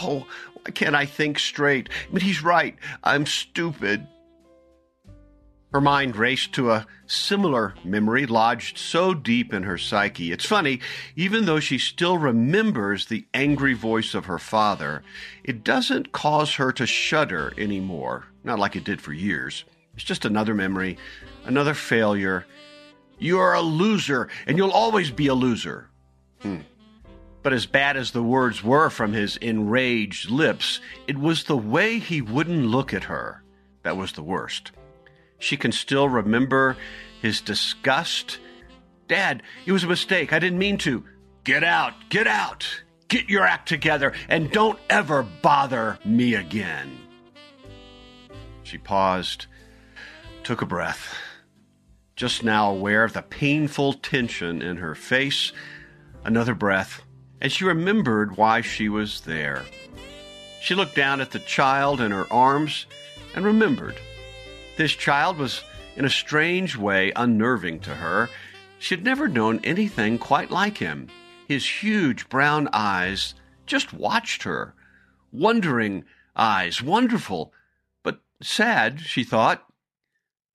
Oh, 0.02 0.26
why 0.54 0.72
can't 0.74 0.96
I 0.96 1.06
think 1.06 1.40
straight? 1.40 1.90
But 2.12 2.24
he's 2.24 2.44
right. 2.44 2.76
I'm 3.04 3.26
stupid. 3.26 4.08
Her 5.72 5.82
mind 5.82 6.16
raced 6.16 6.54
to 6.54 6.72
a 6.72 6.88
similar 7.06 7.76
memory 7.84 8.26
lodged 8.26 8.78
so 8.78 9.14
deep 9.14 9.54
in 9.54 9.64
her 9.64 9.78
psyche. 9.78 10.32
It's 10.32 10.46
funny, 10.46 10.80
even 11.18 11.46
though 11.46 11.60
she 11.60 11.78
still 11.78 12.18
remembers 12.18 13.06
the 13.06 13.28
angry 13.34 13.74
voice 13.74 14.14
of 14.14 14.26
her 14.26 14.40
father, 14.40 15.04
it 15.44 15.66
doesn't 15.66 16.14
cause 16.14 16.56
her 16.56 16.72
to 16.72 16.88
shudder 16.88 17.54
anymore, 17.58 18.26
not 18.44 18.58
like 18.58 18.78
it 18.78 18.86
did 18.86 19.02
for 19.02 19.12
years. 19.12 19.66
It's 19.96 20.06
just 20.06 20.24
another 20.24 20.54
memory, 20.54 20.98
another 21.44 21.74
failure. 21.74 22.46
You 23.18 23.40
are 23.40 23.54
a 23.54 23.62
loser, 23.62 24.30
and 24.46 24.58
you'll 24.58 24.72
always 24.72 25.12
be 25.12 25.28
a 25.28 25.34
loser. 25.34 25.90
Hmm. 26.42 26.62
But 27.44 27.54
as 27.54 27.66
bad 27.66 27.96
as 27.96 28.12
the 28.12 28.24
words 28.24 28.64
were 28.64 28.90
from 28.90 29.14
his 29.14 29.38
enraged 29.38 30.30
lips, 30.30 30.80
it 31.08 31.18
was 31.18 31.44
the 31.44 31.58
way 31.58 32.00
he 32.00 32.22
wouldn't 32.22 32.66
look 32.66 32.94
at 32.94 33.04
her 33.06 33.44
that 33.84 33.96
was 33.96 34.14
the 34.14 34.24
worst. 34.24 34.72
She 35.38 35.58
can 35.58 35.72
still 35.72 36.10
remember 36.10 36.76
his 37.22 37.40
disgust. 37.40 38.40
Dad, 39.08 39.44
it 39.66 39.72
was 39.72 39.84
a 39.84 39.88
mistake. 39.88 40.34
I 40.34 40.40
didn't 40.40 40.58
mean 40.58 40.80
to. 40.80 41.06
Get 41.44 41.64
out, 41.64 41.94
get 42.10 42.26
out, 42.26 42.66
get 43.08 43.30
your 43.30 43.46
act 43.46 43.70
together, 43.70 44.14
and 44.28 44.50
don't 44.52 44.80
ever 44.90 45.22
bother 45.22 46.00
me 46.04 46.34
again. 46.34 46.98
She 48.64 48.80
paused, 48.80 49.46
took 50.42 50.64
a 50.64 50.66
breath, 50.66 51.16
just 52.16 52.44
now 52.44 52.72
aware 52.72 53.04
of 53.04 53.14
the 53.14 53.22
painful 53.22 53.94
tension 53.94 54.62
in 54.62 54.78
her 54.78 54.96
face. 54.96 55.52
Another 56.24 56.56
breath, 56.56 57.04
and 57.40 57.52
she 57.52 57.66
remembered 57.66 58.38
why 58.38 58.62
she 58.62 58.90
was 58.90 59.22
there. 59.22 59.64
She 60.62 60.76
looked 60.76 60.96
down 60.96 61.22
at 61.22 61.32
the 61.32 61.40
child 61.40 62.02
in 62.02 62.12
her 62.12 62.32
arms 62.32 62.86
and 63.36 63.46
remembered 63.46 63.96
this 64.78 64.94
child 64.94 65.38
was, 65.38 65.64
in 65.96 66.04
a 66.04 66.10
strange 66.10 66.76
way, 66.76 67.12
unnerving 67.16 67.80
to 67.82 67.96
her. 67.96 68.30
She 68.78 68.96
had 68.96 69.06
never 69.06 69.28
known 69.28 69.62
anything 69.64 70.18
quite 70.18 70.52
like 70.52 70.80
him. 70.80 71.08
His 71.48 71.82
huge 71.82 72.28
brown 72.28 72.68
eyes 72.74 73.36
just 73.66 73.94
watched 73.94 74.44
her. 74.44 74.74
Wondering 75.32 76.04
eyes, 76.36 76.82
wonderful, 76.82 77.54
but 78.04 78.20
sad, 78.42 79.00
she 79.00 79.24
thought. 79.24 79.66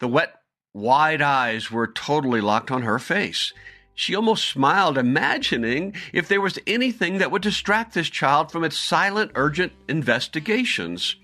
The 0.01 0.09
wet, 0.09 0.40
wide 0.73 1.23
eyes 1.23 1.71
were 1.71 1.87
totally 1.87 2.41
locked 2.41 2.71
on 2.71 2.83
her 2.83 2.99
face. 2.99 3.53
She 3.95 4.15
almost 4.15 4.49
smiled, 4.49 4.97
imagining 4.97 5.95
if 6.13 6.27
there 6.29 6.41
was 6.41 6.59
anything 6.67 7.19
that 7.19 7.31
would 7.31 7.43
distract 7.43 7.93
this 7.95 8.09
child 8.09 8.51
from 8.51 8.65
its 8.65 8.79
silent, 8.79 9.33
urgent 9.35 9.73
investigations. 9.89 11.17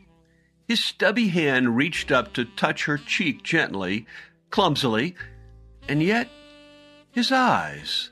His 0.69 0.85
stubby 0.85 1.29
hand 1.29 1.77
reached 1.77 2.11
up 2.11 2.33
to 2.35 2.45
touch 2.45 2.85
her 2.85 2.99
cheek 2.99 3.43
gently, 3.43 4.07
clumsily, 4.51 5.15
and 5.89 6.03
yet 6.03 6.29
his 7.13 7.33
eyes. 7.33 8.11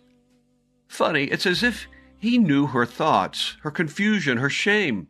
Funny, 0.89 1.25
it's 1.25 1.47
as 1.47 1.63
if 1.63 1.87
he 2.17 2.39
knew 2.39 2.69
her 2.69 2.87
thoughts, 2.87 3.57
her 3.63 3.71
confusion, 3.71 4.39
her 4.39 4.49
shame. 4.49 5.09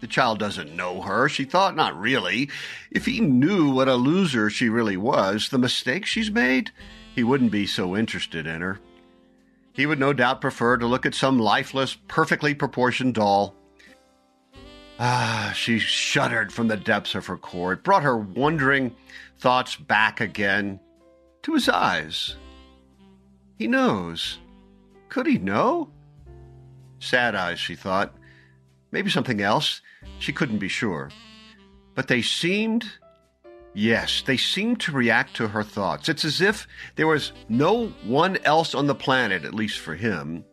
The 0.00 0.06
child 0.06 0.38
doesn't 0.38 0.76
know 0.76 1.00
her, 1.02 1.28
she 1.28 1.44
thought, 1.44 1.74
not 1.74 1.98
really. 1.98 2.50
If 2.90 3.06
he 3.06 3.20
knew 3.20 3.70
what 3.70 3.88
a 3.88 3.94
loser 3.94 4.50
she 4.50 4.68
really 4.68 4.96
was, 4.96 5.48
the 5.48 5.58
mistakes 5.58 6.10
she's 6.10 6.30
made, 6.30 6.70
he 7.14 7.24
wouldn't 7.24 7.50
be 7.50 7.66
so 7.66 7.96
interested 7.96 8.46
in 8.46 8.60
her. 8.60 8.78
He 9.72 9.86
would 9.86 9.98
no 9.98 10.12
doubt 10.12 10.40
prefer 10.40 10.76
to 10.76 10.86
look 10.86 11.06
at 11.06 11.14
some 11.14 11.38
lifeless, 11.38 11.96
perfectly 12.08 12.54
proportioned 12.54 13.14
doll 13.14 13.54
Ah, 14.98 15.52
she 15.54 15.78
shuddered 15.78 16.52
from 16.52 16.68
the 16.68 16.76
depths 16.76 17.14
of 17.14 17.26
her 17.26 17.36
core. 17.36 17.74
It 17.74 17.82
brought 17.82 18.02
her 18.02 18.16
wondering 18.16 18.96
thoughts 19.38 19.76
back 19.76 20.20
again 20.20 20.80
to 21.42 21.52
his 21.52 21.68
eyes. 21.68 22.36
He 23.58 23.66
knows. 23.66 24.38
Could 25.10 25.26
he 25.26 25.38
know? 25.38 25.90
Sad 26.98 27.34
eyes, 27.34 27.58
she 27.58 27.74
thought. 27.74 28.14
Maybe 28.96 29.10
something 29.10 29.42
else. 29.42 29.82
She 30.20 30.32
couldn't 30.32 30.56
be 30.56 30.68
sure. 30.68 31.10
But 31.94 32.08
they 32.08 32.22
seemed, 32.22 32.86
yes, 33.74 34.22
they 34.22 34.38
seemed 34.38 34.80
to 34.80 34.92
react 34.92 35.36
to 35.36 35.48
her 35.48 35.62
thoughts. 35.62 36.08
It's 36.08 36.24
as 36.24 36.40
if 36.40 36.66
there 36.94 37.06
was 37.06 37.32
no 37.50 37.88
one 38.06 38.38
else 38.38 38.74
on 38.74 38.86
the 38.86 38.94
planet, 38.94 39.44
at 39.44 39.52
least 39.52 39.80
for 39.80 39.94
him. 39.94 40.46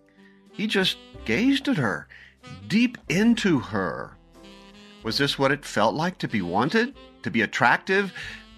He 0.52 0.68
just 0.68 0.98
gazed 1.24 1.70
at 1.70 1.78
her, 1.78 2.10
deep 2.68 2.98
into 3.08 3.60
her. 3.60 4.18
Was 5.04 5.18
this 5.18 5.40
what 5.40 5.54
it 5.54 5.64
felt 5.64 5.96
like 5.96 6.18
to 6.18 6.28
be 6.28 6.42
wanted, 6.42 6.96
to 7.22 7.32
be 7.32 7.44
attractive, 7.44 8.12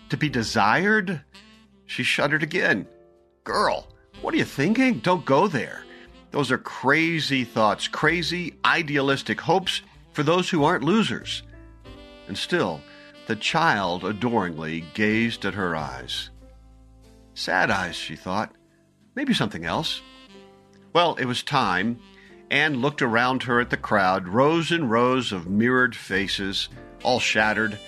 to 0.09 0.17
be 0.17 0.29
desired? 0.29 1.21
She 1.85 2.01
shuddered 2.01 2.41
again. 2.41 2.87
Girl, 3.43 3.87
what 4.21 4.33
are 4.33 4.37
you 4.37 4.45
thinking? 4.45 4.97
Don't 4.97 5.25
go 5.25 5.47
there. 5.47 5.84
Those 6.35 6.51
are 6.51 6.57
crazy 6.57 7.45
thoughts, 7.45 7.87
crazy 7.87 8.55
idealistic 8.65 9.39
hopes 9.39 9.81
for 10.11 10.21
those 10.21 10.49
who 10.49 10.65
aren't 10.65 10.83
losers. 10.83 11.43
And 12.27 12.37
still, 12.37 12.81
the 13.27 13.37
child 13.37 14.03
adoringly 14.03 14.83
gazed 14.93 15.45
at 15.45 15.53
her 15.53 15.77
eyes. 15.77 16.31
Sad 17.35 17.71
eyes, 17.71 17.95
she 17.95 18.17
thought. 18.17 18.53
Maybe 19.15 19.33
something 19.33 19.63
else. 19.63 20.01
Well, 20.91 21.15
it 21.15 21.23
was 21.23 21.41
time 21.41 22.01
Anne 22.51 22.81
looked 22.81 23.01
around 23.01 23.43
her 23.43 23.61
at 23.61 23.69
the 23.69 23.77
crowd, 23.77 24.27
rows 24.27 24.73
and 24.73 24.91
rows 24.91 25.31
of 25.31 25.47
mirrored 25.47 25.95
faces, 25.95 26.67
all 27.01 27.21
shattered. 27.21 27.79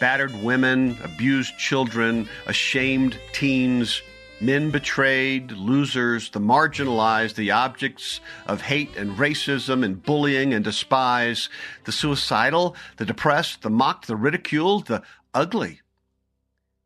Battered 0.00 0.42
women, 0.42 0.98
abused 1.04 1.56
children, 1.56 2.28
ashamed 2.48 3.16
teens, 3.32 4.02
men 4.40 4.70
betrayed, 4.70 5.52
losers, 5.52 6.30
the 6.30 6.40
marginalized, 6.40 7.34
the 7.34 7.50
objects 7.50 8.20
of 8.46 8.60
hate 8.62 8.96
and 8.96 9.16
racism 9.16 9.84
and 9.84 10.02
bullying 10.02 10.52
and 10.52 10.64
despise, 10.64 11.48
the 11.84 11.92
suicidal, 11.92 12.76
the 12.96 13.04
depressed, 13.04 13.62
the 13.62 13.70
mocked, 13.70 14.06
the 14.06 14.16
ridiculed, 14.16 14.86
the 14.86 15.02
ugly. 15.32 15.80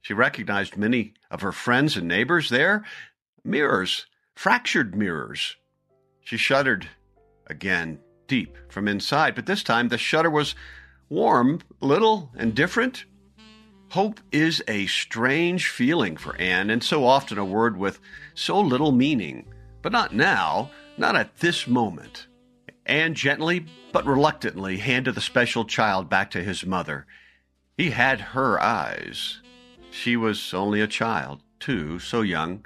She 0.00 0.14
recognized 0.14 0.76
many 0.76 1.14
of 1.30 1.42
her 1.42 1.52
friends 1.52 1.96
and 1.96 2.08
neighbors 2.08 2.48
there, 2.48 2.84
mirrors 3.44 4.06
fractured 4.40 4.94
mirrors. 4.94 5.56
She 6.22 6.38
shuddered 6.38 6.88
again, 7.46 7.98
deep 8.26 8.56
from 8.70 8.88
inside, 8.88 9.34
but 9.34 9.44
this 9.44 9.62
time 9.62 9.88
the 9.88 9.98
shudder 9.98 10.30
was 10.30 10.54
warm, 11.10 11.60
little, 11.82 12.30
and 12.38 12.54
different. 12.54 13.04
Hope 13.90 14.20
is 14.30 14.62
a 14.68 14.86
strange 14.86 15.66
feeling 15.66 16.16
for 16.16 16.36
Anne, 16.36 16.70
and 16.70 16.82
so 16.82 17.04
often 17.04 17.38
a 17.38 17.44
word 17.44 17.76
with 17.76 17.98
so 18.34 18.60
little 18.60 18.92
meaning. 18.92 19.46
But 19.82 19.90
not 19.90 20.14
now, 20.14 20.70
not 20.96 21.16
at 21.16 21.38
this 21.38 21.66
moment. 21.66 22.28
Anne 22.86 23.14
gently 23.14 23.66
but 23.92 24.06
reluctantly 24.06 24.76
handed 24.76 25.16
the 25.16 25.20
special 25.20 25.64
child 25.64 26.08
back 26.08 26.30
to 26.30 26.44
his 26.44 26.64
mother. 26.64 27.04
He 27.76 27.90
had 27.90 28.20
her 28.20 28.62
eyes. 28.62 29.40
She 29.90 30.16
was 30.16 30.54
only 30.54 30.80
a 30.80 30.86
child, 30.86 31.42
too, 31.58 31.98
so 31.98 32.20
young, 32.20 32.64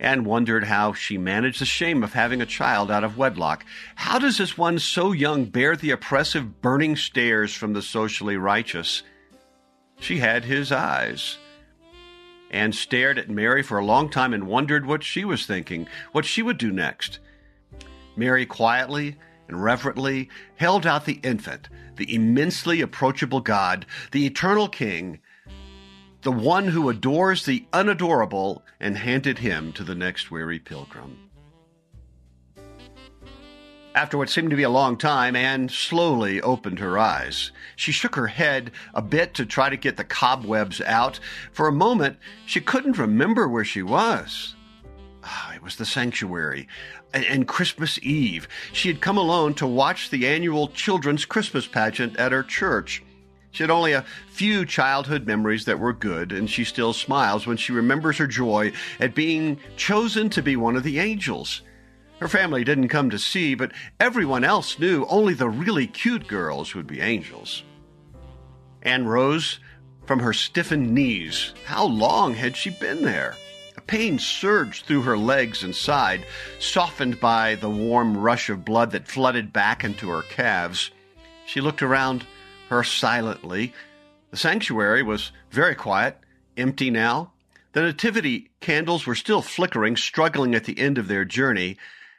and 0.00 0.26
wondered 0.26 0.64
how 0.64 0.92
she 0.92 1.18
managed 1.18 1.60
the 1.60 1.66
shame 1.66 2.02
of 2.02 2.14
having 2.14 2.42
a 2.42 2.46
child 2.46 2.90
out 2.90 3.04
of 3.04 3.16
wedlock. 3.16 3.64
How 3.94 4.18
does 4.18 4.38
this 4.38 4.58
one 4.58 4.80
so 4.80 5.12
young 5.12 5.44
bear 5.44 5.76
the 5.76 5.92
oppressive, 5.92 6.60
burning 6.60 6.96
stares 6.96 7.54
from 7.54 7.74
the 7.74 7.82
socially 7.82 8.36
righteous? 8.36 9.04
She 10.00 10.18
had 10.18 10.44
his 10.44 10.72
eyes. 10.72 11.38
and 12.50 12.74
stared 12.74 13.18
at 13.18 13.28
Mary 13.28 13.62
for 13.62 13.78
a 13.78 13.84
long 13.84 14.08
time 14.08 14.32
and 14.32 14.46
wondered 14.46 14.86
what 14.86 15.04
she 15.04 15.24
was 15.24 15.44
thinking, 15.44 15.86
what 16.12 16.24
she 16.24 16.42
would 16.42 16.56
do 16.56 16.72
next. 16.72 17.18
Mary 18.16 18.46
quietly 18.46 19.16
and 19.48 19.62
reverently 19.62 20.28
held 20.56 20.86
out 20.86 21.04
the 21.04 21.20
infant, 21.22 21.68
the 21.96 22.14
immensely 22.14 22.80
approachable 22.80 23.40
God, 23.40 23.84
the 24.12 24.26
eternal 24.26 24.68
King, 24.68 25.20
the 26.22 26.32
one 26.32 26.68
who 26.68 26.88
adores 26.88 27.44
the 27.44 27.64
unadorable, 27.72 28.64
and 28.80 28.96
handed 28.96 29.38
him 29.38 29.72
to 29.74 29.84
the 29.84 29.94
next 29.94 30.30
weary 30.30 30.58
pilgrim. 30.58 31.27
After 33.98 34.16
what 34.16 34.30
seemed 34.30 34.50
to 34.50 34.56
be 34.56 34.62
a 34.62 34.70
long 34.70 34.96
time, 34.96 35.34
Anne 35.34 35.68
slowly 35.68 36.40
opened 36.40 36.78
her 36.78 36.96
eyes. 36.96 37.50
She 37.74 37.90
shook 37.90 38.14
her 38.14 38.28
head 38.28 38.70
a 38.94 39.02
bit 39.02 39.34
to 39.34 39.44
try 39.44 39.70
to 39.70 39.76
get 39.76 39.96
the 39.96 40.04
cobwebs 40.04 40.80
out. 40.80 41.18
For 41.50 41.66
a 41.66 41.72
moment, 41.72 42.16
she 42.46 42.60
couldn't 42.60 42.96
remember 42.96 43.48
where 43.48 43.64
she 43.64 43.82
was. 43.82 44.54
Ah, 45.24 45.52
it 45.52 45.64
was 45.64 45.74
the 45.74 45.84
sanctuary. 45.84 46.68
And, 47.12 47.24
and 47.24 47.48
Christmas 47.48 47.98
Eve. 48.00 48.46
She 48.72 48.86
had 48.86 49.00
come 49.00 49.18
alone 49.18 49.54
to 49.54 49.66
watch 49.66 50.10
the 50.10 50.28
annual 50.28 50.68
children's 50.68 51.24
Christmas 51.24 51.66
pageant 51.66 52.16
at 52.18 52.30
her 52.30 52.44
church. 52.44 53.02
She 53.50 53.64
had 53.64 53.70
only 53.70 53.94
a 53.94 54.04
few 54.28 54.64
childhood 54.64 55.26
memories 55.26 55.64
that 55.64 55.80
were 55.80 55.92
good, 55.92 56.30
and 56.30 56.48
she 56.48 56.62
still 56.62 56.92
smiles 56.92 57.48
when 57.48 57.56
she 57.56 57.72
remembers 57.72 58.18
her 58.18 58.28
joy 58.28 58.70
at 59.00 59.16
being 59.16 59.58
chosen 59.76 60.30
to 60.30 60.40
be 60.40 60.54
one 60.54 60.76
of 60.76 60.84
the 60.84 61.00
angels. 61.00 61.62
Her 62.20 62.28
family 62.28 62.64
didn't 62.64 62.88
come 62.88 63.10
to 63.10 63.18
see, 63.18 63.54
but 63.54 63.72
everyone 64.00 64.42
else 64.42 64.78
knew 64.78 65.06
only 65.08 65.34
the 65.34 65.48
really 65.48 65.86
cute 65.86 66.26
girls 66.26 66.74
would 66.74 66.86
be 66.86 67.00
angels. 67.00 67.62
Anne 68.82 69.06
rose 69.06 69.60
from 70.06 70.20
her 70.20 70.32
stiffened 70.32 70.92
knees. 70.92 71.52
How 71.64 71.84
long 71.84 72.34
had 72.34 72.56
she 72.56 72.70
been 72.70 73.02
there? 73.02 73.36
A 73.76 73.80
pain 73.80 74.18
surged 74.18 74.86
through 74.86 75.02
her 75.02 75.16
legs 75.16 75.62
and 75.62 75.74
side, 75.74 76.24
softened 76.58 77.20
by 77.20 77.54
the 77.54 77.70
warm 77.70 78.16
rush 78.16 78.50
of 78.50 78.64
blood 78.64 78.90
that 78.90 79.06
flooded 79.06 79.52
back 79.52 79.84
into 79.84 80.08
her 80.08 80.22
calves. 80.22 80.90
She 81.46 81.60
looked 81.60 81.82
around 81.82 82.26
her 82.68 82.82
silently. 82.82 83.72
The 84.32 84.36
sanctuary 84.36 85.02
was 85.04 85.30
very 85.50 85.76
quiet, 85.76 86.18
empty 86.56 86.90
now. 86.90 87.32
The 87.72 87.82
nativity 87.82 88.50
candles 88.60 89.06
were 89.06 89.14
still 89.14 89.42
flickering, 89.42 89.96
struggling 89.96 90.54
at 90.54 90.64
the 90.64 90.78
end 90.78 90.98
of 90.98 91.06
their 91.06 91.24
journey 91.24 91.78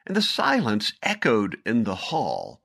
and 0.09 0.15
the 0.15 0.21
silence 0.23 0.91
echoed 1.03 1.59
in 1.67 1.83
the 1.83 1.93
hall. 1.93 2.59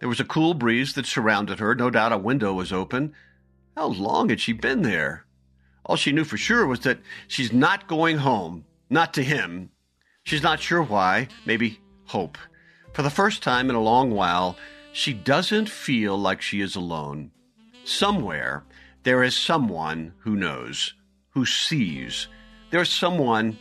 There 0.00 0.08
was 0.08 0.18
a 0.18 0.24
cool 0.24 0.52
breeze 0.52 0.94
that 0.94 1.06
surrounded 1.06 1.60
her. 1.60 1.76
No 1.76 1.90
doubt 1.90 2.10
a 2.10 2.18
window 2.18 2.52
was 2.52 2.72
open. 2.72 3.14
How 3.76 3.86
long 3.86 4.30
had 4.30 4.40
she 4.40 4.52
been 4.52 4.82
there? 4.82 5.24
All 5.86 5.94
she 5.94 6.10
knew 6.10 6.24
for 6.24 6.36
sure 6.36 6.66
was 6.66 6.80
that 6.80 6.98
she's 7.28 7.52
not 7.52 7.86
going 7.86 8.18
home, 8.18 8.64
not 8.90 9.14
to 9.14 9.22
him. 9.22 9.70
She's 10.24 10.42
not 10.42 10.58
sure 10.58 10.82
why, 10.82 11.28
maybe 11.46 11.78
hope. 12.06 12.36
For 12.94 13.02
the 13.02 13.10
first 13.10 13.44
time 13.44 13.70
in 13.70 13.76
a 13.76 13.80
long 13.80 14.10
while, 14.10 14.56
she 14.92 15.12
doesn't 15.12 15.70
feel 15.70 16.18
like 16.18 16.42
she 16.42 16.60
is 16.60 16.74
alone. 16.74 17.30
Somewhere, 17.84 18.64
there 19.04 19.22
is 19.22 19.36
someone 19.36 20.14
who 20.18 20.34
knows, 20.34 20.94
who 21.30 21.46
sees. 21.46 22.26
There's 22.70 22.90
someone 22.90 23.56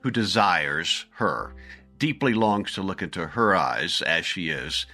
who 0.00 0.10
desires 0.10 1.06
her 1.12 1.54
deeply 2.02 2.34
longs 2.34 2.72
to 2.72 2.82
look 2.82 3.00
into 3.00 3.28
her 3.28 3.54
eyes 3.54 4.02
as 4.02 4.26
she 4.26 4.48
is. 4.48 4.86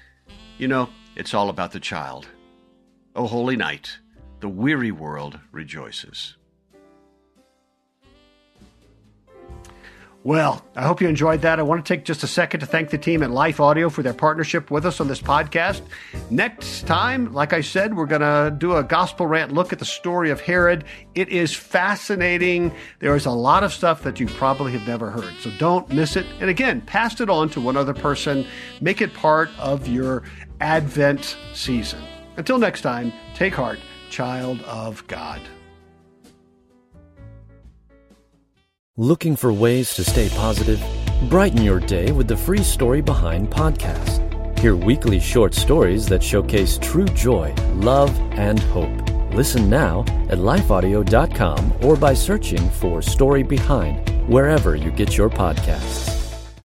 You 0.58 0.68
know, 0.68 0.90
it's 1.16 1.32
all 1.32 1.48
about 1.48 1.72
the 1.72 1.80
child. 1.80 2.28
O 3.16 3.26
holy 3.26 3.56
night, 3.56 3.96
the 4.40 4.48
weary 4.50 4.92
world 4.92 5.40
rejoices. 5.50 6.36
Well, 10.24 10.64
I 10.74 10.82
hope 10.82 11.00
you 11.00 11.08
enjoyed 11.08 11.42
that. 11.42 11.60
I 11.60 11.62
want 11.62 11.84
to 11.84 11.94
take 11.94 12.04
just 12.04 12.24
a 12.24 12.26
second 12.26 12.60
to 12.60 12.66
thank 12.66 12.90
the 12.90 12.98
team 12.98 13.22
at 13.22 13.30
Life 13.30 13.60
Audio 13.60 13.88
for 13.88 14.02
their 14.02 14.12
partnership 14.12 14.68
with 14.68 14.84
us 14.84 15.00
on 15.00 15.06
this 15.06 15.20
podcast. 15.20 15.80
Next 16.28 16.86
time, 16.88 17.32
like 17.32 17.52
I 17.52 17.60
said, 17.60 17.96
we're 17.96 18.06
going 18.06 18.22
to 18.22 18.54
do 18.58 18.74
a 18.76 18.82
gospel 18.82 19.26
rant 19.28 19.52
look 19.52 19.72
at 19.72 19.78
the 19.78 19.84
story 19.84 20.30
of 20.30 20.40
Herod. 20.40 20.84
It 21.14 21.28
is 21.28 21.54
fascinating. 21.54 22.74
There 22.98 23.14
is 23.14 23.26
a 23.26 23.30
lot 23.30 23.62
of 23.62 23.72
stuff 23.72 24.02
that 24.02 24.18
you 24.18 24.26
probably 24.26 24.72
have 24.72 24.86
never 24.88 25.08
heard. 25.10 25.34
So 25.40 25.50
don't 25.56 25.88
miss 25.88 26.16
it. 26.16 26.26
And 26.40 26.50
again, 26.50 26.80
pass 26.80 27.20
it 27.20 27.30
on 27.30 27.48
to 27.50 27.60
one 27.60 27.76
other 27.76 27.94
person. 27.94 28.44
Make 28.80 29.00
it 29.00 29.14
part 29.14 29.50
of 29.58 29.86
your 29.86 30.24
Advent 30.60 31.36
season. 31.54 32.02
Until 32.36 32.58
next 32.58 32.80
time, 32.80 33.12
take 33.34 33.54
heart, 33.54 33.78
child 34.10 34.60
of 34.62 35.06
God. 35.06 35.40
Looking 39.00 39.36
for 39.36 39.52
ways 39.52 39.94
to 39.94 40.02
stay 40.02 40.28
positive? 40.30 40.82
Brighten 41.30 41.62
your 41.62 41.78
day 41.78 42.10
with 42.10 42.26
the 42.26 42.36
free 42.36 42.64
Story 42.64 43.00
Behind 43.00 43.48
podcast. 43.48 44.18
Hear 44.58 44.74
weekly 44.74 45.20
short 45.20 45.54
stories 45.54 46.06
that 46.06 46.20
showcase 46.20 46.78
true 46.78 47.04
joy, 47.04 47.54
love, 47.74 48.10
and 48.32 48.58
hope. 48.58 48.90
Listen 49.32 49.70
now 49.70 50.00
at 50.30 50.38
lifeaudio.com 50.38 51.74
or 51.80 51.94
by 51.94 52.12
searching 52.12 52.68
for 52.70 53.00
Story 53.00 53.44
Behind 53.44 54.28
wherever 54.28 54.74
you 54.74 54.90
get 54.90 55.16
your 55.16 55.30
podcasts. 55.30 56.17